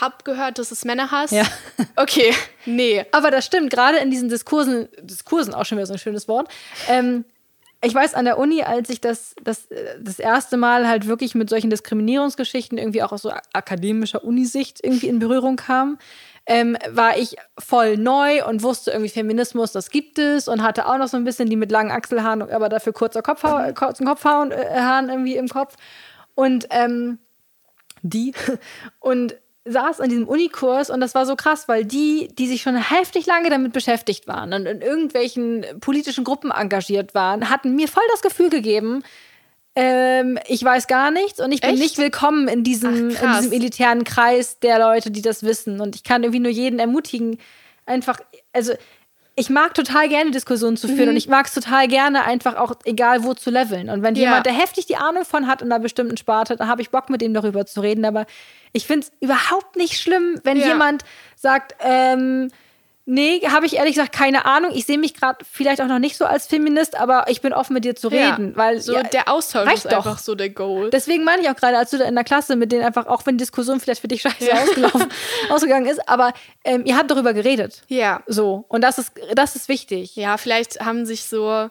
[0.00, 1.32] hab gehört, dass es Männer hasst.
[1.32, 1.44] Ja.
[1.96, 2.32] Okay,
[2.66, 3.04] nee.
[3.10, 6.50] Aber das stimmt, gerade in diesen Diskursen, Diskursen auch schon wieder so ein schönes Wort,
[6.88, 7.24] ähm,
[7.82, 9.68] ich weiß an der Uni, als ich das, das,
[10.00, 15.08] das erste Mal halt wirklich mit solchen Diskriminierungsgeschichten irgendwie auch aus so akademischer Unisicht irgendwie
[15.08, 15.98] in Berührung kam,
[16.44, 20.98] ähm, war ich voll neu und wusste irgendwie Feminismus, das gibt es und hatte auch
[20.98, 25.12] noch so ein bisschen die mit langen Achselhaaren, aber dafür kurzer Kopfha kurzen Kopfhaaren äh,
[25.12, 25.76] irgendwie im Kopf.
[26.34, 27.18] Und ähm,
[28.02, 28.34] die
[28.98, 29.36] und
[29.66, 33.26] saß an diesem Unikurs und das war so krass, weil die, die sich schon heftig
[33.26, 38.22] lange damit beschäftigt waren und in irgendwelchen politischen Gruppen engagiert waren, hatten mir voll das
[38.22, 39.02] Gefühl gegeben,
[39.76, 41.82] ähm, ich weiß gar nichts und ich bin Echt?
[41.82, 45.80] nicht willkommen in diesem, Ach, in diesem elitären Kreis der Leute, die das wissen.
[45.80, 47.38] Und ich kann irgendwie nur jeden ermutigen,
[47.86, 48.20] einfach,
[48.52, 48.72] also
[49.40, 51.08] ich mag total gerne Diskussionen zu führen Mhm.
[51.10, 53.88] und ich mag es total gerne einfach auch egal wo zu leveln.
[53.90, 54.22] Und wenn Ja.
[54.24, 57.10] jemand, der heftig die Ahnung von hat in einer bestimmten Sparte, dann habe ich Bock
[57.10, 58.04] mit ihm darüber zu reden.
[58.04, 58.26] Aber
[58.72, 60.68] ich finde es überhaupt nicht schlimm, wenn Ja.
[60.68, 61.04] jemand
[61.36, 62.50] sagt, ähm,
[63.10, 64.70] nee, habe ich ehrlich gesagt keine Ahnung.
[64.74, 67.74] Ich sehe mich gerade vielleicht auch noch nicht so als Feminist, aber ich bin offen
[67.74, 68.56] mit dir zu reden, ja.
[68.56, 69.92] weil so ja, der Austausch ist doch.
[70.06, 70.90] einfach so der Goal.
[70.90, 73.26] Deswegen meine ich auch gerade, als du da in der Klasse mit denen einfach, auch
[73.26, 74.62] wenn die Diskussion vielleicht für dich scheiße Ja.
[74.62, 75.08] ausgelaufen,
[75.50, 76.32] ausgegangen ist, aber
[76.64, 77.82] ähm, ihr habt darüber geredet.
[77.88, 78.22] ja.
[78.26, 78.64] So.
[78.68, 80.14] Und das ist, das ist wichtig.
[80.16, 81.68] Ja, vielleicht haben sich so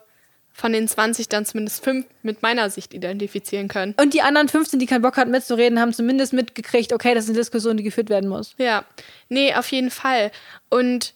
[0.52, 3.94] von den 20 dann zumindest fünf mit meiner Sicht identifizieren können.
[4.00, 7.30] Und die anderen 15, die keinen Bock hatten mitzureden, haben zumindest mitgekriegt, okay, das ist
[7.30, 8.54] eine Diskussion, die geführt werden muss.
[8.58, 8.84] Ja,
[9.28, 10.30] nee, auf jeden Fall.
[10.68, 11.14] Und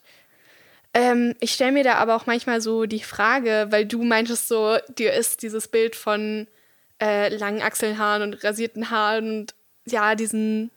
[0.94, 4.78] ähm, ich stelle mir da aber auch manchmal so die Frage, weil du meintest so,
[4.96, 6.46] dir ist dieses Bild von
[7.02, 9.54] äh, langen Achselhaaren und rasierten Haaren und
[9.87, 10.70] ja, diesen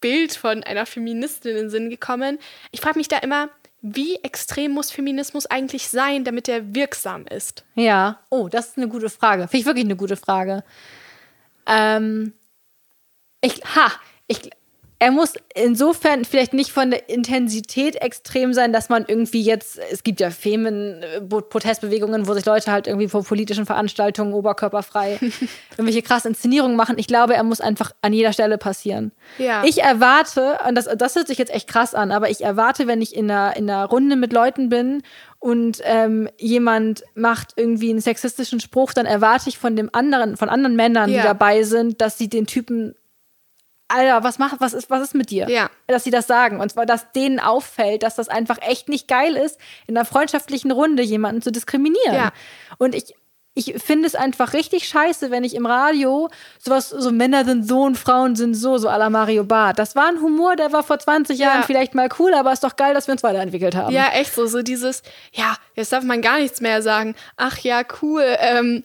[0.00, 2.38] Bild von einer Feministin in den Sinn gekommen.
[2.70, 3.50] Ich frage mich da immer,
[3.82, 7.64] wie extrem muss Feminismus eigentlich sein, damit er wirksam ist?
[7.74, 8.20] Ja.
[8.30, 9.48] Oh, das ist eine gute Frage.
[9.48, 10.64] Finde ich wirklich eine gute Frage.
[11.66, 12.32] Ähm,
[13.40, 13.92] ich, ha,
[14.28, 14.50] ich,
[14.98, 20.02] er muss insofern vielleicht nicht von der Intensität extrem sein, dass man irgendwie jetzt, es
[20.02, 25.18] gibt ja Femen-Protestbewegungen, wo sich Leute halt irgendwie vor politischen Veranstaltungen oberkörperfrei
[25.72, 26.98] irgendwelche krassen Inszenierungen machen.
[26.98, 29.12] Ich glaube, er muss einfach an jeder Stelle passieren.
[29.38, 29.64] Ja.
[29.64, 33.02] Ich erwarte, und das, das hört sich jetzt echt krass an, aber ich erwarte, wenn
[33.02, 35.02] ich in einer, in einer Runde mit Leuten bin
[35.38, 40.48] und ähm, jemand macht irgendwie einen sexistischen Spruch, dann erwarte ich von dem anderen, von
[40.48, 41.18] anderen Männern, Ja.
[41.20, 42.94] die dabei sind, dass sie den Typen
[43.88, 45.48] Alter, was macht, was ist, was ist mit dir?
[45.48, 45.70] Ja.
[45.86, 46.60] Dass sie das sagen.
[46.60, 50.72] Und zwar, dass denen auffällt, dass das einfach echt nicht geil ist, in einer freundschaftlichen
[50.72, 52.14] Runde jemanden zu diskriminieren.
[52.14, 52.32] Ja.
[52.78, 53.14] Und ich,
[53.54, 57.82] ich finde es einfach richtig scheiße, wenn ich im Radio sowas, so Männer sind so
[57.82, 59.78] und Frauen sind so, so à la Mario Barth.
[59.78, 62.76] Das war ein Humor, der war vor 20 Jahren vielleicht mal cool, aber ist doch
[62.76, 63.94] geil, dass wir uns weiterentwickelt haben.
[63.94, 67.14] Ja, echt so, so dieses, ja, jetzt darf man gar nichts mehr sagen.
[67.36, 68.84] Ach ja, cool, ähm,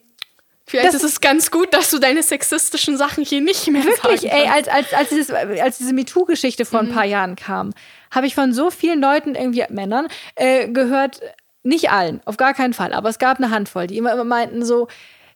[0.71, 4.31] vielleicht Das- ist es ganz gut, dass du deine sexistischen Sachen hier nicht mehr Wirklich,
[4.31, 7.73] ey, als, als, als, dieses, als diese MeToo-Geschichte vor ein paar Jahren kam,
[8.09, 11.21] habe ich von so vielen Leuten, irgendwie Männern, äh, gehört,
[11.63, 14.65] nicht allen, auf gar keinen Fall, aber es gab eine Handvoll, die immer, immer meinten
[14.65, 14.87] so,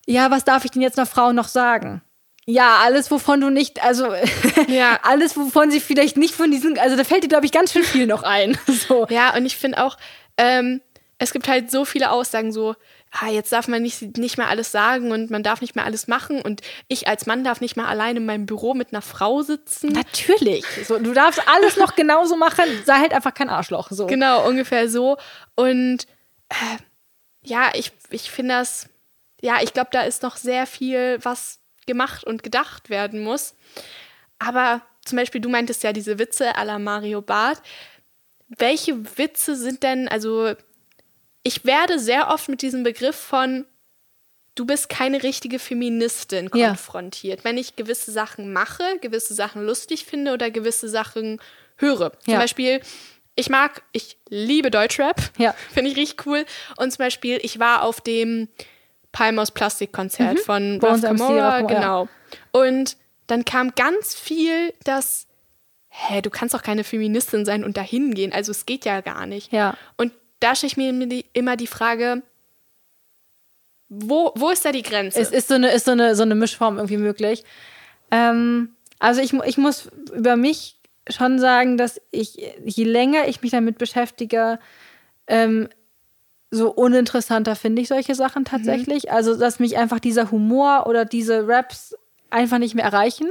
[0.08, 2.02] ja, was darf ich denn jetzt einer Frau noch sagen?
[2.48, 4.08] Ja, alles, wovon du nicht, also
[4.68, 5.00] Ja.
[5.04, 7.84] alles, wovon sie vielleicht nicht von diesen, also da fällt dir, glaube ich, ganz schön
[7.84, 8.58] viel noch ein.
[8.68, 9.06] So.
[9.10, 9.98] Ja, und ich finde auch,
[10.38, 10.82] ähm,
[11.18, 12.76] es gibt halt so viele Aussagen, so,
[13.18, 16.08] ah, jetzt darf man nicht, nicht mehr alles sagen und man darf nicht mehr alles
[16.08, 19.42] machen und ich als Mann darf nicht mal allein in meinem Büro mit einer Frau
[19.42, 19.94] sitzen.
[19.94, 20.66] Natürlich.
[20.86, 23.90] So, du darfst alles noch genauso machen, sei halt einfach kein Arschloch.
[23.90, 24.08] So.
[24.08, 25.18] Genau, ungefähr so.
[25.56, 26.06] Und
[26.50, 26.78] äh,
[27.44, 28.90] ja, ich, ich finde das,
[29.42, 33.56] ja, ich glaube, da ist noch sehr viel, was gemacht und gedacht werden muss.
[34.40, 37.62] Aber zum Beispiel, du meintest ja diese Witze à la Mario Barth.
[38.48, 40.54] Welche Witze sind denn, also
[41.48, 43.66] ich werde sehr oft mit diesem Begriff von
[44.56, 46.70] du bist keine richtige Feministin Ja.
[46.70, 51.40] konfrontiert, wenn ich gewisse Sachen mache, gewisse Sachen lustig finde oder gewisse Sachen
[51.78, 52.18] höre.
[52.20, 52.40] Zum Ja.
[52.40, 52.82] Beispiel,
[53.36, 55.54] ich mag, ich liebe Deutschrap, Ja.
[55.74, 56.46] finde ich richtig cool.
[56.78, 58.48] Und zum Beispiel, ich war auf dem
[59.12, 61.66] Palm aus Plastik-Konzert von Bones Ralph Camora, ja.
[61.68, 62.08] genau.
[62.54, 65.28] Und dann kam ganz viel, dass,
[65.90, 68.32] hä, du kannst doch keine Feministin sein und dahin gehen.
[68.34, 69.52] Also es geht ja gar nicht.
[69.52, 69.78] Ja.
[69.98, 70.14] Und
[70.46, 70.90] da stelle ich mir
[71.34, 72.22] immer die- Frage,
[73.90, 75.20] wo, wo ist da die Grenze?
[75.20, 77.44] Es ist so eine, ist so eine, so eine Mischform irgendwie möglich.
[78.12, 80.78] Ähm, also ich, ich muss über mich
[81.10, 84.60] schon sagen, dass ich, je länger ich mich damit beschäftige,
[85.28, 85.70] ähm,
[86.52, 89.12] so uninteressanter finde ich solche Sachen tatsächlich.
[89.12, 91.96] Also, dass mich einfach dieser Humor oder diese Raps
[92.30, 93.28] einfach nicht mehr erreichen.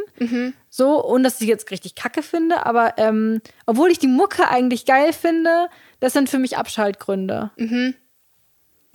[0.70, 4.85] So, und dass ich jetzt richtig kacke finde, aber ähm, obwohl ich die Mucke eigentlich
[4.85, 5.68] geil finde,
[6.00, 7.50] das sind für mich Abschaltgründe.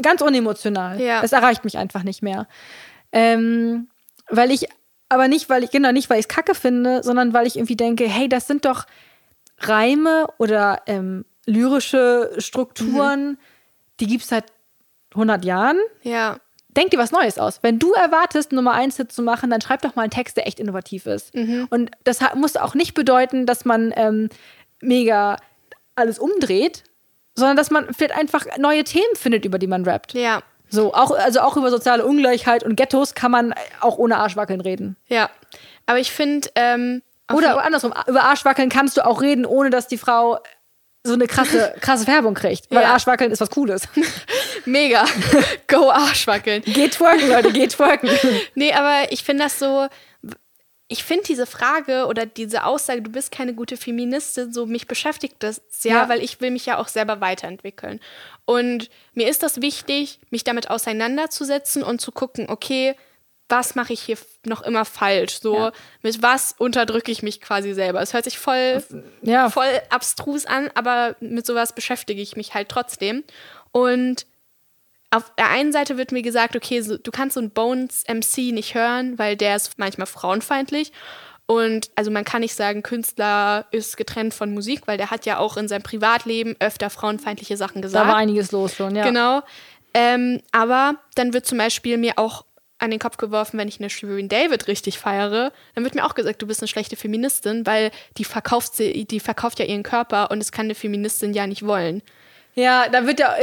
[0.01, 1.01] Ganz unemotional.
[1.01, 1.21] Ja.
[1.23, 2.47] Es erreicht mich einfach nicht mehr.
[3.11, 3.89] Ähm,
[4.29, 4.67] weil ich,
[5.09, 7.75] aber nicht, weil ich, genau, nicht, weil ich es kacke finde, sondern weil ich irgendwie
[7.75, 8.85] denke, hey, das sind doch
[9.59, 13.37] Reime oder ähm, lyrische Strukturen,
[13.99, 14.45] die gibt es seit
[15.11, 15.77] 100 Jahren.
[16.03, 16.37] ja,
[16.71, 17.63] Denk dir was Neues aus.
[17.63, 20.45] Wenn du erwartest, Nummer 1 Hit zu machen, dann schreib doch mal einen Text, der
[20.45, 21.33] echt innovativ ist.
[21.71, 24.29] Und das muss auch nicht bedeuten, dass man ähm,
[24.79, 25.37] mega
[25.95, 26.83] alles umdreht,
[27.39, 30.13] sondern dass man vielleicht einfach neue Themen findet, über die man rappt.
[30.13, 34.61] ja, So, auch, also auch über soziale Ungleichheit und Ghettos kann man auch ohne Arschwackeln
[34.61, 34.95] reden.
[35.07, 35.29] ja.
[35.87, 37.01] Aber ich finde, ähm,
[37.33, 40.37] Oder andersrum, über Arschwackeln kannst du auch reden, ohne dass die Frau
[41.03, 42.69] so eine krasse, krasse Färbung kriegt.
[42.69, 42.91] Weil Ja.
[42.93, 43.87] Arschwackeln ist was Cooles.
[44.65, 45.05] mega.
[45.67, 46.61] Go Arschwackeln.
[46.61, 48.07] geht twerken, Leute, geht twerken.
[48.53, 49.87] Nee, aber ich finde das so,
[50.91, 55.35] ich finde diese Frage oder diese Aussage, du bist keine gute Feministin, so mich beschäftigt
[55.39, 56.09] das sehr, Ja.
[56.09, 57.99] weil ich will mich ja auch selber weiterentwickeln.
[58.45, 62.95] Und mir ist das wichtig, mich damit auseinanderzusetzen und zu gucken, okay,
[63.49, 65.39] was mache ich hier noch immer falsch?
[65.39, 65.71] So, Ja.
[66.01, 68.01] mit was unterdrücke ich mich quasi selber?
[68.01, 68.83] Es hört sich voll,
[69.21, 73.23] Ja, voll abstrus an, aber mit sowas beschäftige ich mich halt trotzdem.
[73.71, 74.25] Und
[75.11, 78.53] auf der einen Seite wird mir gesagt, okay, so, du kannst so einen Bones MC
[78.53, 80.91] nicht hören, weil der ist manchmal frauenfeindlich.
[81.47, 85.39] Und also man kann nicht sagen, Künstler ist getrennt von Musik, weil der hat ja
[85.39, 88.07] auch in seinem Privatleben öfter frauenfeindliche Sachen da gesagt.
[88.07, 89.03] war einiges los schon, ja.
[89.03, 89.41] Genau.
[89.95, 92.45] Ähm, aber dann wird zum Beispiel mir auch
[92.77, 96.15] an den Kopf geworfen, wenn ich eine Shirin David richtig feiere, dann wird mir auch
[96.15, 100.31] gesagt, du bist eine schlechte Feministin, weil die verkauft, sie, die verkauft ja ihren Körper
[100.31, 102.03] und es kann eine Feministin ja nicht wollen.
[102.55, 103.35] Ja, da wird ja,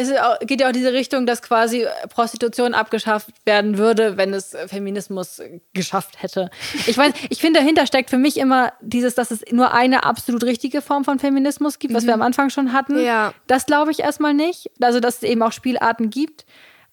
[0.42, 5.40] geht ja auch diese Richtung, dass quasi Prostitution abgeschafft werden würde, wenn es Feminismus
[5.72, 6.50] geschafft hätte.
[6.86, 10.44] Ich weiß, ich finde, dahinter steckt für mich immer dieses, dass es nur eine absolut
[10.44, 12.98] richtige Form von Feminismus gibt, was wir am Anfang schon hatten.
[12.98, 13.32] Ja.
[13.46, 14.70] Das glaube ich erstmal nicht.
[14.80, 16.44] Also, dass es eben auch Spielarten gibt.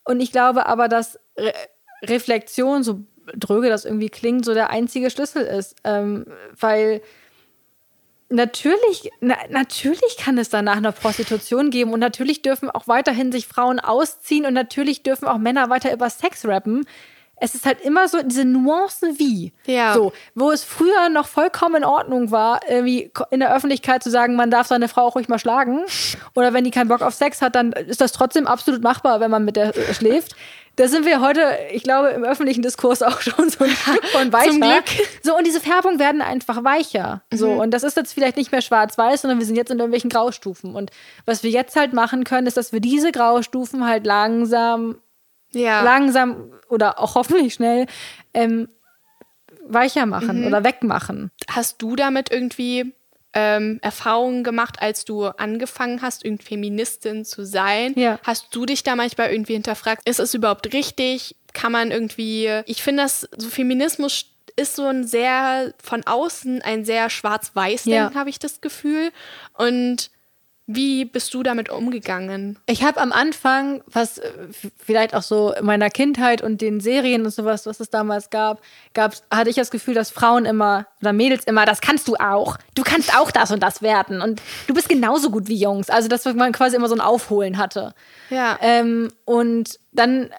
[0.06, 1.54] Und ich glaube aber, dass Re
[2.04, 3.00] Reflexion, so
[3.36, 5.76] dröge das irgendwie klingt, so der einzige Schlüssel ist.
[5.84, 6.26] Ähm,
[6.60, 7.02] weil
[8.34, 13.46] Natürlich, na, natürlich kann es danach noch Prostitution geben und natürlich dürfen auch weiterhin sich
[13.46, 16.88] Frauen ausziehen und natürlich dürfen auch Männer weiter über Sex rappen.
[17.36, 19.54] Es ist halt immer so diese Nuance wie.
[19.68, 19.94] Ja.
[19.94, 24.36] So, wo es früher noch vollkommen in Ordnung war, irgendwie in der Öffentlichkeit zu sagen,
[24.36, 25.82] man darf seine Frau auch ruhig mal schlagen.
[26.34, 29.30] Oder wenn die keinen Bock auf Sex hat, dann ist das trotzdem absolut machbar, wenn
[29.30, 30.36] man mit der äh, schläft.
[30.76, 34.34] Da sind wir heute, ich glaube, im öffentlichen Diskurs auch schon so ein Stück von
[34.34, 34.50] weiter.
[34.52, 34.86] Zum Glück.
[35.22, 37.22] So, und diese Färbungen werden einfach weicher.
[37.32, 40.10] So, und das ist jetzt vielleicht nicht mehr schwarz-weiß, sondern wir sind jetzt in irgendwelchen
[40.10, 40.74] Graustufen.
[40.74, 40.90] Und
[41.26, 44.98] was wir jetzt halt machen können, ist, dass wir diese Graustufen halt langsam,
[45.52, 45.84] Ja.
[45.84, 47.86] langsam oder auch hoffentlich schnell
[48.34, 48.68] ähm,
[49.68, 51.30] weicher machen oder wegmachen.
[51.52, 52.94] Hast du damit irgendwie
[53.34, 57.94] ähm, Erfahrungen gemacht, als du angefangen hast, irgendwie Feministin zu sein?
[57.96, 58.20] Ja.
[58.24, 61.36] Hast du dich da manchmal irgendwie hinterfragt, ist es überhaupt richtig?
[61.54, 66.86] Kann man irgendwie, ich finde das, so Feminismus ist so ein sehr, von außen ein
[66.86, 68.20] sehr schwarz-weiß-Denken, Ja.
[68.20, 69.12] habe ich das Gefühl.
[69.58, 70.12] Und
[70.66, 72.58] wie bist du damit umgegangen?
[72.68, 74.32] Ich habe am Anfang, was äh,
[74.78, 78.62] vielleicht auch so in meiner Kindheit und den Serien und sowas, was es damals gab,
[78.94, 82.58] gab's, hatte ich das Gefühl, dass Frauen immer oder Mädels immer, das kannst du auch.
[82.76, 84.22] Du kannst auch das und das werden.
[84.22, 85.90] Und du bist genauso gut wie Jungs.
[85.90, 87.94] Also, dass man quasi immer so ein Aufholen hatte.
[88.30, 88.58] Ja.
[88.62, 90.30] Ähm, und dann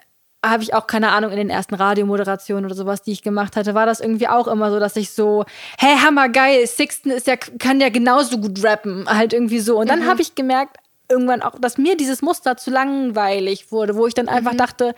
[0.50, 3.74] habe ich auch keine Ahnung in den ersten Radiomoderationen oder sowas, die ich gemacht hatte,
[3.74, 5.44] war das irgendwie auch immer so, dass ich so,
[5.78, 9.78] hey, hammergeil, Sixten ist ja kann ja genauso gut rappen, halt irgendwie so.
[9.78, 10.78] Und dann habe ich gemerkt
[11.08, 14.94] irgendwann auch, dass mir dieses Muster zu langweilig wurde, wo ich dann einfach dachte,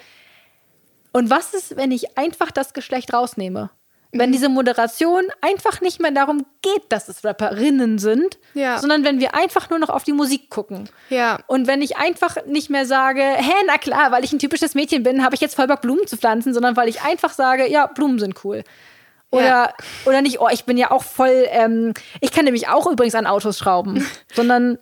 [1.12, 3.70] und was ist, wenn ich einfach das Geschlecht rausnehme?
[4.12, 8.78] Wenn diese Moderation einfach nicht mehr darum geht, dass es Rapperinnen sind, Ja.
[8.78, 10.88] sondern wenn wir einfach nur noch auf die Musik gucken.
[11.10, 11.38] Ja.
[11.48, 15.02] Und wenn ich einfach nicht mehr sage, hä, na klar, weil ich ein typisches Mädchen
[15.02, 17.86] bin, habe ich jetzt voll Bock, Blumen zu pflanzen, sondern weil ich einfach sage, ja,
[17.86, 18.62] Blumen sind cool.
[19.30, 19.72] Oder, Ja.
[20.06, 23.26] oder nicht, oh, ich bin ja auch voll, ähm, ich kann nämlich auch übrigens an
[23.26, 24.78] Autos schrauben, sondern,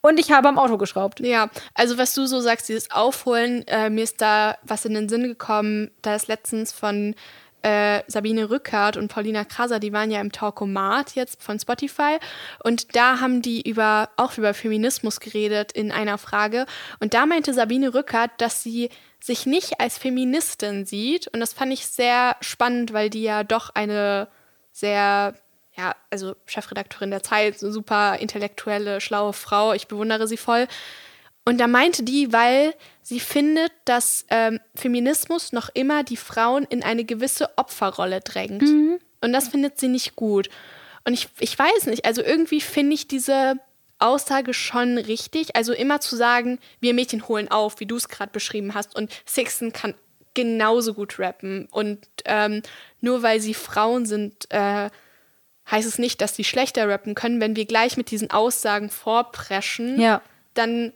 [0.00, 1.20] und ich habe am Auto geschraubt.
[1.20, 5.08] Ja, also was du so sagst, dieses Aufholen, äh, mir ist da was in den
[5.08, 7.14] Sinn gekommen, da ist letztens von
[7.62, 12.18] äh, Sabine Rückert und Paulina Kraser, die waren ja im Talkomat jetzt von Spotify
[12.62, 16.66] und da haben die über auch über Feminismus geredet in einer Frage
[17.00, 21.72] und da meinte Sabine Rückert, dass sie sich nicht als Feministin sieht und das fand
[21.72, 24.28] ich sehr spannend, weil die ja doch eine
[24.72, 25.34] sehr
[25.76, 29.72] ja, also Chefredakteurin der Zeit, super intellektuelle, schlaue Frau.
[29.72, 30.66] Ich bewundere sie voll.
[31.44, 36.82] Und da meinte die, weil sie findet, dass ähm, Feminismus noch immer die Frauen in
[36.82, 38.62] eine gewisse Opferrolle drängt.
[39.20, 40.48] Und das findet sie nicht gut.
[41.04, 43.54] Und ich, ich weiß nicht, also irgendwie finde ich diese
[43.98, 45.56] Aussage schon richtig.
[45.56, 48.94] Also immer zu sagen, wir Mädchen holen auf, wie du es gerade beschrieben hast.
[48.94, 49.94] Und Sixten kann
[50.34, 51.68] genauso gut rappen.
[51.70, 52.62] Und ähm,
[53.00, 54.90] nur weil sie Frauen sind, äh,
[55.70, 57.40] heißt es nicht, dass sie schlechter rappen können.
[57.40, 60.22] Wenn wir gleich mit diesen Aussagen vorpreschen, Ja.
[60.54, 60.92] dann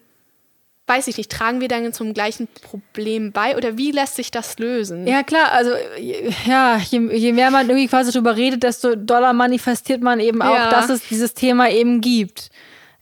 [0.87, 4.59] weiß ich nicht, tragen wir dann zum gleichen Problem bei oder wie lässt sich das
[4.59, 5.07] lösen?
[5.07, 9.33] Ja, klar, also je- ja, je, je mehr man irgendwie quasi drüber redet, desto doller
[9.33, 10.71] manifestiert man eben auch, Ja.
[10.71, 12.51] dass es dieses Thema eben gibt.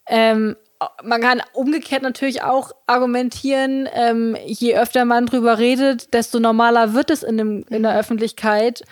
[0.06, 0.56] Ähm,
[1.04, 7.10] man kann umgekehrt natürlich auch argumentieren, ähm, je öfter man drüber redet, desto normaler wird
[7.10, 8.82] es in, dem, in der Öffentlichkeit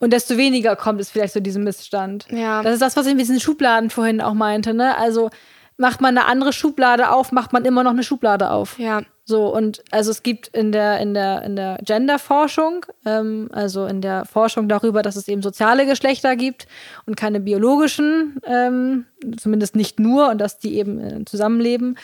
[0.00, 2.26] und desto weniger kommt es vielleicht zu diesem Missstand.
[2.30, 2.62] Ja.
[2.62, 4.74] Das ist das, was ich mit diesen Schubladen vorhin auch meinte.
[4.74, 4.96] Ne?
[4.98, 5.30] Also
[5.76, 8.78] macht man eine andere Schublade auf, macht man immer noch eine Schublade auf.
[8.78, 13.86] Ja, So, und also es gibt in der, in der, in der Genderforschung, ähm, also
[13.86, 16.66] in der Forschung darüber, dass es eben soziale Geschlechter gibt
[17.06, 19.06] und keine biologischen, ähm,
[19.36, 21.98] zumindest nicht nur, und dass die eben äh, zusammenleben,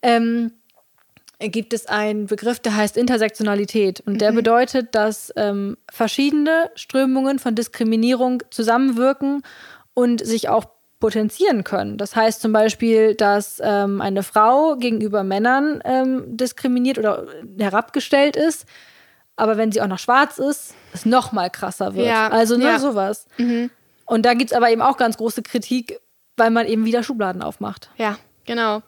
[0.00, 0.52] ähm,
[1.38, 4.00] gibt es einen Begriff, der heißt Intersektionalität.
[4.06, 4.36] Und der mhm.
[4.36, 9.42] bedeutet, dass ähm, verschiedene Strömungen von Diskriminierung zusammenwirken
[9.94, 10.66] und sich auch
[11.02, 11.98] potenzieren können.
[11.98, 17.26] Das heißt zum Beispiel, dass ähm, eine Frau gegenüber Männern ähm, diskriminiert oder
[17.58, 18.66] herabgestellt ist,
[19.34, 22.06] aber wenn sie auch noch schwarz ist, es noch mal krasser wird.
[22.06, 22.78] Ja, also nur ja.
[22.78, 23.26] sowas.
[23.36, 23.70] Mhm.
[24.06, 25.98] Und da gibt es aber eben auch ganz große Kritik,
[26.36, 27.90] weil man eben wieder Schubladen aufmacht.
[27.96, 28.82] Ja, genau.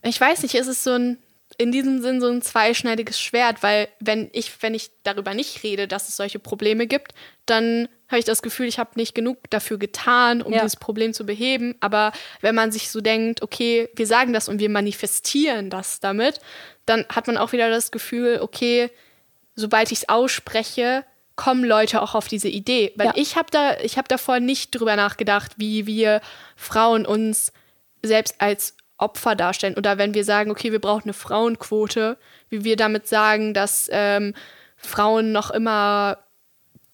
[0.00, 1.18] Ich weiß nicht, ist es so ein
[1.58, 5.86] in diesem Sinn so ein zweischneidiges Schwert, weil wenn ich, wenn ich darüber nicht rede,
[5.86, 7.12] dass es solche Probleme gibt,
[7.46, 10.60] dann habe ich das Gefühl, ich habe nicht genug dafür getan, um ja.
[10.60, 11.74] dieses Problem zu beheben.
[11.80, 16.40] Aber wenn man sich so denkt, okay, wir sagen das und wir manifestieren das damit,
[16.86, 18.90] dann hat man auch wieder das Gefühl, okay,
[19.56, 22.92] sobald ich es ausspreche, kommen Leute auch auf diese Idee.
[22.96, 23.12] Weil ja.
[23.16, 26.20] ich habe da, ich habe davor nicht drüber nachgedacht, wie wir
[26.54, 27.52] Frauen uns
[28.02, 29.76] selbst als Opfer darstellen.
[29.76, 32.16] Oder wenn wir sagen, okay, wir brauchen eine Frauenquote,
[32.48, 34.34] wie wir damit sagen, dass ähm,
[34.76, 36.18] Frauen noch immer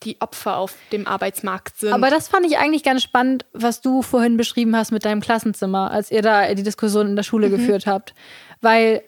[0.04, 1.92] die Opfer auf dem Arbeitsmarkt sind.
[1.92, 5.90] Aber das fand ich eigentlich ganz spannend, was du vorhin beschrieben hast mit deinem Klassenzimmer,
[5.90, 7.56] als ihr da die Diskussion in der Schule mhm.
[7.56, 8.14] geführt habt.
[8.60, 9.02] Weil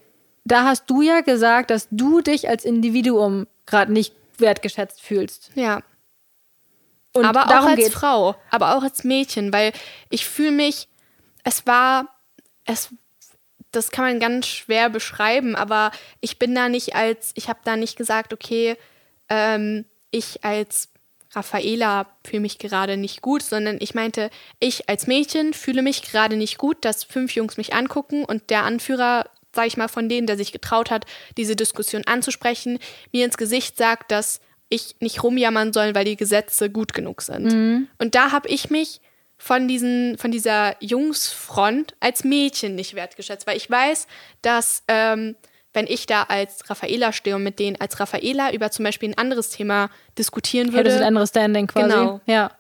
[0.45, 5.51] da hast du ja gesagt, dass du dich als Individuum gerade nicht wertgeschätzt fühlst.
[5.55, 5.83] Ja.
[7.13, 7.95] Und aber auch als geht's.
[7.95, 9.73] Frau, aber auch als Mädchen, weil
[10.11, 10.89] ich fühle mich,
[11.45, 12.09] es war,
[12.65, 12.91] es,
[13.71, 17.77] das kann man ganz schwer beschreiben, aber ich bin da nicht als, ich habe da
[17.77, 18.77] nicht gesagt, okay,
[19.29, 20.89] ähm, ich als
[21.33, 26.37] Raffaela fühle mich gerade nicht gut, sondern ich meinte, ich als Mädchen fühle mich gerade
[26.37, 30.27] nicht gut, dass fünf Jungs mich angucken und der Anführer, sage ich mal, von denen,
[30.27, 32.79] der sich getraut hat, diese Diskussion anzusprechen,
[33.13, 37.53] mir ins Gesicht sagt, dass ich nicht rumjammern soll, weil die Gesetze gut genug sind.
[37.53, 37.89] Mhm.
[37.99, 39.01] Und da habe ich mich
[39.37, 44.07] von, diesen, von dieser Jungsfront als Mädchen nicht wertgeschätzt, weil ich weiß,
[44.43, 45.37] dass ähm,
[45.75, 49.19] wenn ich da als Raffaela stehe und mit denen als Raffaela über zum Beispiel ein
[49.19, 50.91] anderes Thema diskutieren würde.
[50.91, 51.91] Hättest ein anderes Standing quasi.
[51.91, 52.21] Genau.
[52.27, 52.51] Ja.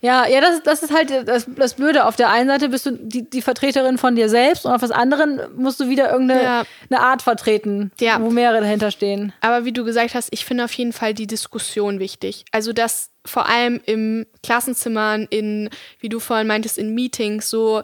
[0.00, 2.04] Ja, ja, das, das ist halt das, das Blöde.
[2.04, 4.94] Auf der einen Seite bist du die, die Vertreterin von dir selbst und auf der
[4.94, 6.64] anderen musst du wieder irgendeine ja.
[6.90, 8.20] eine Art vertreten, ja.
[8.20, 9.32] wo mehrere dahinter stehen.
[9.40, 12.44] Aber wie du gesagt hast, ich finde auf jeden Fall die Diskussion wichtig.
[12.52, 17.82] Also, dass vor allem im Klassenzimmern, in, wie du vorhin meintest, in Meetings so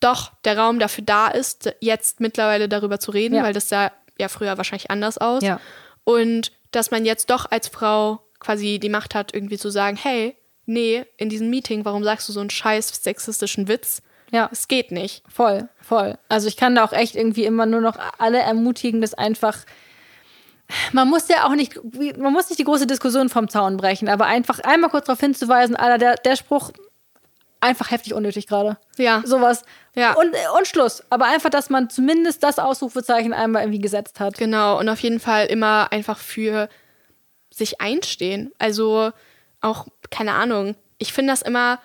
[0.00, 3.42] doch der Raum dafür da ist, jetzt mittlerweile darüber zu reden, ja.
[3.42, 5.42] weil das ja ja früher wahrscheinlich anders aus.
[5.42, 5.60] Ja.
[6.04, 10.36] Und dass man jetzt doch als Frau quasi die Macht hat, irgendwie zu sagen, hey,
[10.66, 14.02] nee, in diesem Meeting, warum sagst du so einen scheiß sexistischen Witz?
[14.30, 14.48] Ja.
[14.52, 15.22] Es geht nicht.
[15.28, 16.18] Voll, voll.
[16.28, 19.56] Also ich kann da auch echt irgendwie immer nur noch alle ermutigen, das einfach.
[20.92, 21.80] Man muss ja auch nicht,
[22.18, 25.76] man muss nicht die große Diskussion vom Zaun brechen, aber einfach einmal kurz darauf hinzuweisen,
[25.76, 26.72] Alter, der, der Spruch,
[27.60, 28.78] einfach heftig unnötig gerade.
[28.96, 29.22] Ja.
[29.24, 29.64] Sowas.
[29.94, 30.14] Ja.
[30.14, 31.02] Und, und Schluss.
[31.10, 34.38] Aber einfach, dass man zumindest das Ausrufezeichen einmal irgendwie gesetzt hat.
[34.38, 34.78] Genau.
[34.78, 36.68] Und auf jeden Fall immer einfach für
[37.50, 38.52] sich einstehen.
[38.58, 39.10] Also
[39.60, 40.76] auch, keine Ahnung.
[40.98, 41.80] Ich finde das immer,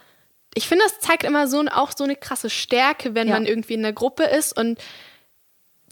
[0.53, 3.33] ich finde, das zeigt immer so auch so eine krasse Stärke, wenn ja.
[3.33, 4.79] man irgendwie in der Gruppe ist und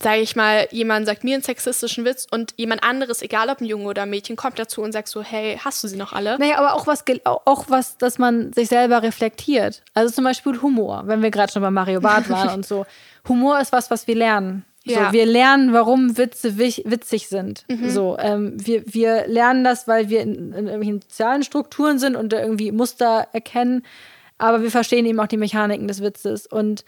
[0.02, 3.66] sage ich mal, jemand sagt mir einen sexistischen Witz und jemand anderes, egal ob ein
[3.66, 6.38] Junge oder ein Mädchen, kommt dazu und sagt so, hey, hast du sie noch alle?
[6.40, 9.84] Naja, aber auch was, auch was, dass man sich selber reflektiert.
[9.94, 12.86] Also zum Beispiel Humor, wenn wir gerade schon bei Mario Barth waren und so.
[13.28, 14.66] Humor ist was, was wir lernen.
[14.84, 15.08] Ja.
[15.08, 17.66] So, wir lernen, warum Witze witzig sind.
[17.70, 17.90] Mhm.
[17.92, 22.34] So, ähm, wir, wir lernen das, weil wir in, in irgendwelchen sozialen Strukturen sind und
[22.34, 23.84] irgendwie Muster erkennen.
[24.40, 26.48] Aber wir verstehen eben auch die Mechaniken des Witzes.
[26.48, 26.84] Und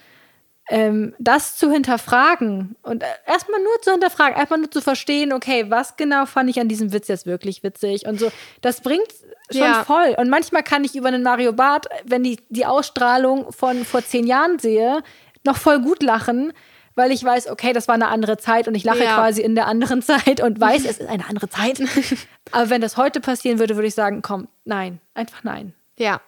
[0.70, 5.98] ähm, das zu hinterfragen und erstmal nur zu hinterfragen, einfach nur zu verstehen, okay, was
[5.98, 9.08] genau fand ich an diesem Witz jetzt wirklich witzig und so, das bringt
[9.52, 9.84] schon ja.
[9.84, 10.16] voll.
[10.18, 14.26] Und manchmal kann ich über einen Mario Barth, wenn ich die Ausstrahlung von vor zehn
[14.26, 15.04] Jahren sehe,
[15.44, 16.54] noch voll gut lachen,
[16.96, 19.16] weil ich weiß, okay, das war eine andere Zeit und ich lache ja.
[19.16, 21.82] quasi in der anderen Zeit und weiß, es ist eine andere Zeit.
[22.52, 25.74] Aber wenn das heute passieren würde, würde ich sagen, komm, nein, einfach nein.
[25.98, 26.22] Ja,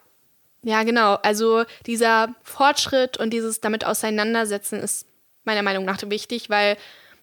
[0.65, 1.13] ja, genau.
[1.21, 5.06] Also dieser Fortschritt und dieses damit auseinandersetzen ist
[5.43, 6.75] meiner Meinung nach wichtig, weil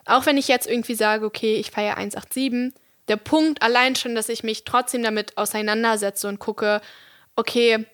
[0.05, 2.73] auch wenn ich jetzt irgendwie sage, okay, ich feiere 187,
[3.09, 6.81] der Punkt allein schon, dass ich mich trotzdem damit auseinandersetze und gucke,
[7.35, 7.85] okay,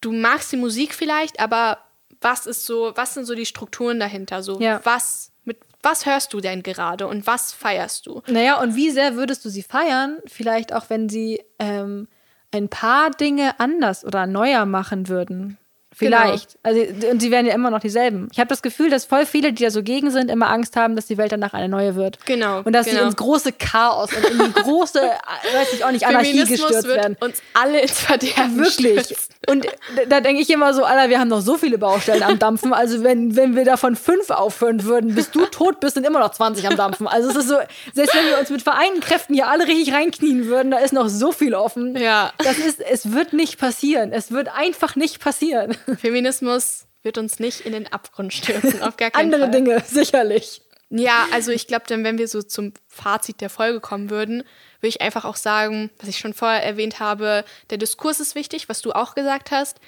[0.00, 1.76] du magst die Musik vielleicht, aber
[2.22, 4.42] was ist so, was sind so die Strukturen dahinter?
[4.42, 4.80] So, ja.
[4.84, 8.22] was, mit was hörst du denn gerade und was feierst du?
[8.26, 10.18] Naja, und wie sehr würdest du sie feiern?
[10.24, 12.08] Vielleicht auch, wenn sie ähm,
[12.50, 15.58] ein paar Dinge anders oder neuer machen würden.
[15.98, 16.58] Vielleicht.
[16.62, 16.80] Also,
[17.10, 18.28] und sie werden ja immer noch dieselben.
[18.32, 20.94] Ich habe das Gefühl, dass voll viele, die da so gegen sind, immer Angst haben,
[20.94, 22.24] dass die Welt danach eine neue wird.
[22.24, 22.62] Genau.
[22.62, 23.00] Und dass genau.
[23.00, 25.00] sie ins große Chaos und in die große,
[25.54, 27.16] weiß ich auch nicht, Anarchie Feminismus gestürzt wird werden.
[27.20, 29.00] uns alle ins Verderben Wirklich.
[29.00, 29.34] stürzen.
[29.48, 29.66] Und
[30.08, 32.72] da- denke ich immer so, Alter, wir haben noch so viele Baustellen am Dampfen.
[32.72, 36.30] Also wenn, wenn wir davon fünf aufhören würden, bis du tot bist, sind immer noch
[36.30, 37.06] 20 am Dampfen.
[37.08, 37.56] Also es ist so,
[37.94, 41.08] selbst wenn wir uns mit vereinten Kräften hier alle richtig reinknien würden, da ist noch
[41.08, 41.96] so viel offen.
[41.96, 42.32] Ja.
[42.38, 44.12] Das ist, es wird nicht passieren.
[44.12, 45.76] Es wird einfach nicht passieren.
[45.98, 49.50] Feminismus wird uns nicht in den Abgrund stürzen, auf gar keinen Andere Fall.
[49.50, 50.62] Dinge, sicherlich.
[50.90, 54.38] Ja, also ich glaube, dann, wenn wir so zum Fazit der Folge kommen würden,
[54.80, 58.68] würde ich einfach auch sagen, was ich schon vorher erwähnt habe, der Diskurs ist wichtig,
[58.68, 59.80] was du auch gesagt hast.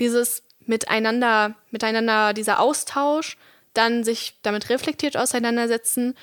[0.00, 3.36] Dieses Miteinander, miteinander, dieser Austausch,
[3.72, 6.14] dann sich damit reflektiert auseinandersetzen,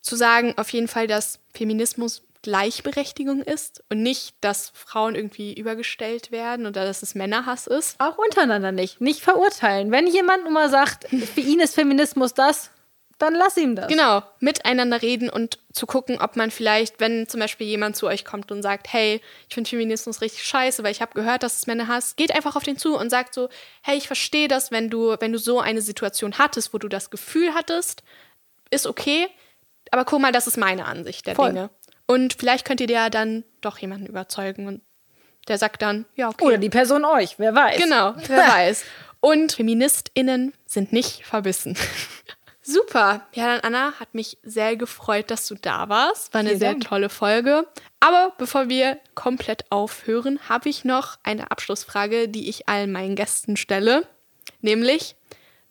[0.00, 6.30] zu sagen auf jeden Fall, dass Feminismus Gleichberechtigung ist und nicht, dass Frauen irgendwie übergestellt
[6.32, 7.98] werden oder dass es Männerhass ist.
[8.00, 9.00] Auch untereinander nicht.
[9.00, 9.90] Nicht verurteilen.
[9.90, 12.70] Wenn jemand nun mal sagt, für ihn ist Feminismus das,
[13.22, 13.86] dann lass ihm das.
[13.86, 18.24] Genau, miteinander reden und zu gucken, ob man vielleicht, wenn zum Beispiel jemand zu euch
[18.24, 21.66] kommt und sagt, hey, ich finde Feminismus richtig scheiße, weil ich habe gehört, dass es
[21.68, 23.48] Männer hasst, geht einfach auf den zu und sagt so,
[23.82, 27.10] hey, ich verstehe das, wenn du, wenn du so eine Situation hattest, wo du das
[27.10, 28.02] Gefühl hattest,
[28.70, 29.28] ist okay,
[29.92, 31.50] aber guck mal, das ist meine Ansicht der Voll.
[31.50, 31.70] Dinge.
[32.06, 34.82] Und vielleicht könnt ihr ja dann doch jemanden überzeugen und
[35.48, 36.44] der sagt dann, ja, okay.
[36.44, 37.80] Oder die Person euch, wer weiß.
[37.80, 38.84] Genau, wer weiß.
[39.20, 41.76] Und FeministInnen sind nicht verbissen.
[42.64, 43.26] Super.
[43.34, 46.32] Ja, dann Anna, hat mich sehr gefreut, dass du da warst.
[46.32, 46.84] War eine Vielen sehr Dank.
[46.84, 47.66] tolle Folge.
[47.98, 53.56] Aber bevor wir komplett aufhören, habe ich noch eine Abschlussfrage, die ich allen meinen Gästen
[53.56, 54.06] stelle.
[54.60, 55.16] Nämlich,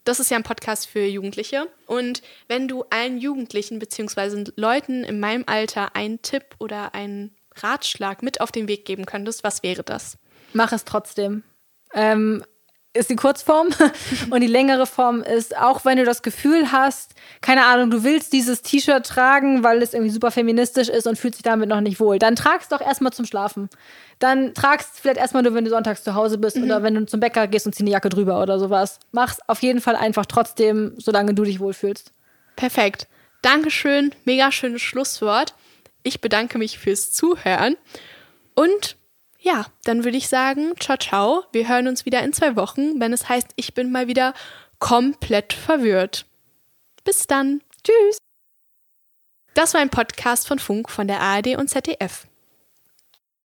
[0.04, 1.68] das ist ja ein Podcast für Jugendliche.
[1.86, 4.52] Und wenn du allen Jugendlichen bzw.
[4.56, 9.44] Leuten in meinem Alter einen Tipp oder einen Ratschlag mit auf den Weg geben könntest,
[9.44, 10.18] was wäre das?
[10.54, 11.44] Mach es trotzdem.
[11.94, 12.44] Ähm,
[12.94, 13.70] ist die Kurzform.
[14.30, 18.34] Und die längere Form ist, auch wenn du das Gefühl hast, keine Ahnung, du willst
[18.34, 22.00] dieses T-Shirt tragen, weil es irgendwie super feministisch ist und fühlst dich damit noch nicht
[22.00, 23.70] wohl, dann trag's doch erstmal zum Schlafen.
[24.20, 27.20] Dann tragst vielleicht erstmal nur, wenn du sonntags zu Hause bist oder wenn du zum
[27.20, 29.00] Bäcker gehst und zieh eine Jacke drüber oder sowas.
[29.12, 32.12] Mach's auf jeden Fall einfach trotzdem, solange du dich wohlfühlst.
[32.56, 33.08] Perfekt.
[33.42, 34.12] Dankeschön.
[34.26, 35.56] Mega schönes Schlusswort.
[36.04, 37.76] Ich bedanke mich fürs Zuhören.
[38.54, 38.98] Und
[39.42, 41.44] ja, dann würde ich sagen, ciao, ciao.
[41.52, 44.34] Wir hören uns wieder in zwei Wochen, wenn es heißt, ich bin mal wieder
[44.78, 46.26] komplett verwirrt.
[47.04, 47.62] Bis dann.
[47.84, 48.18] Tschüss.
[49.56, 52.28] Das war ein Podcast von Funk von der ARD und ZDF.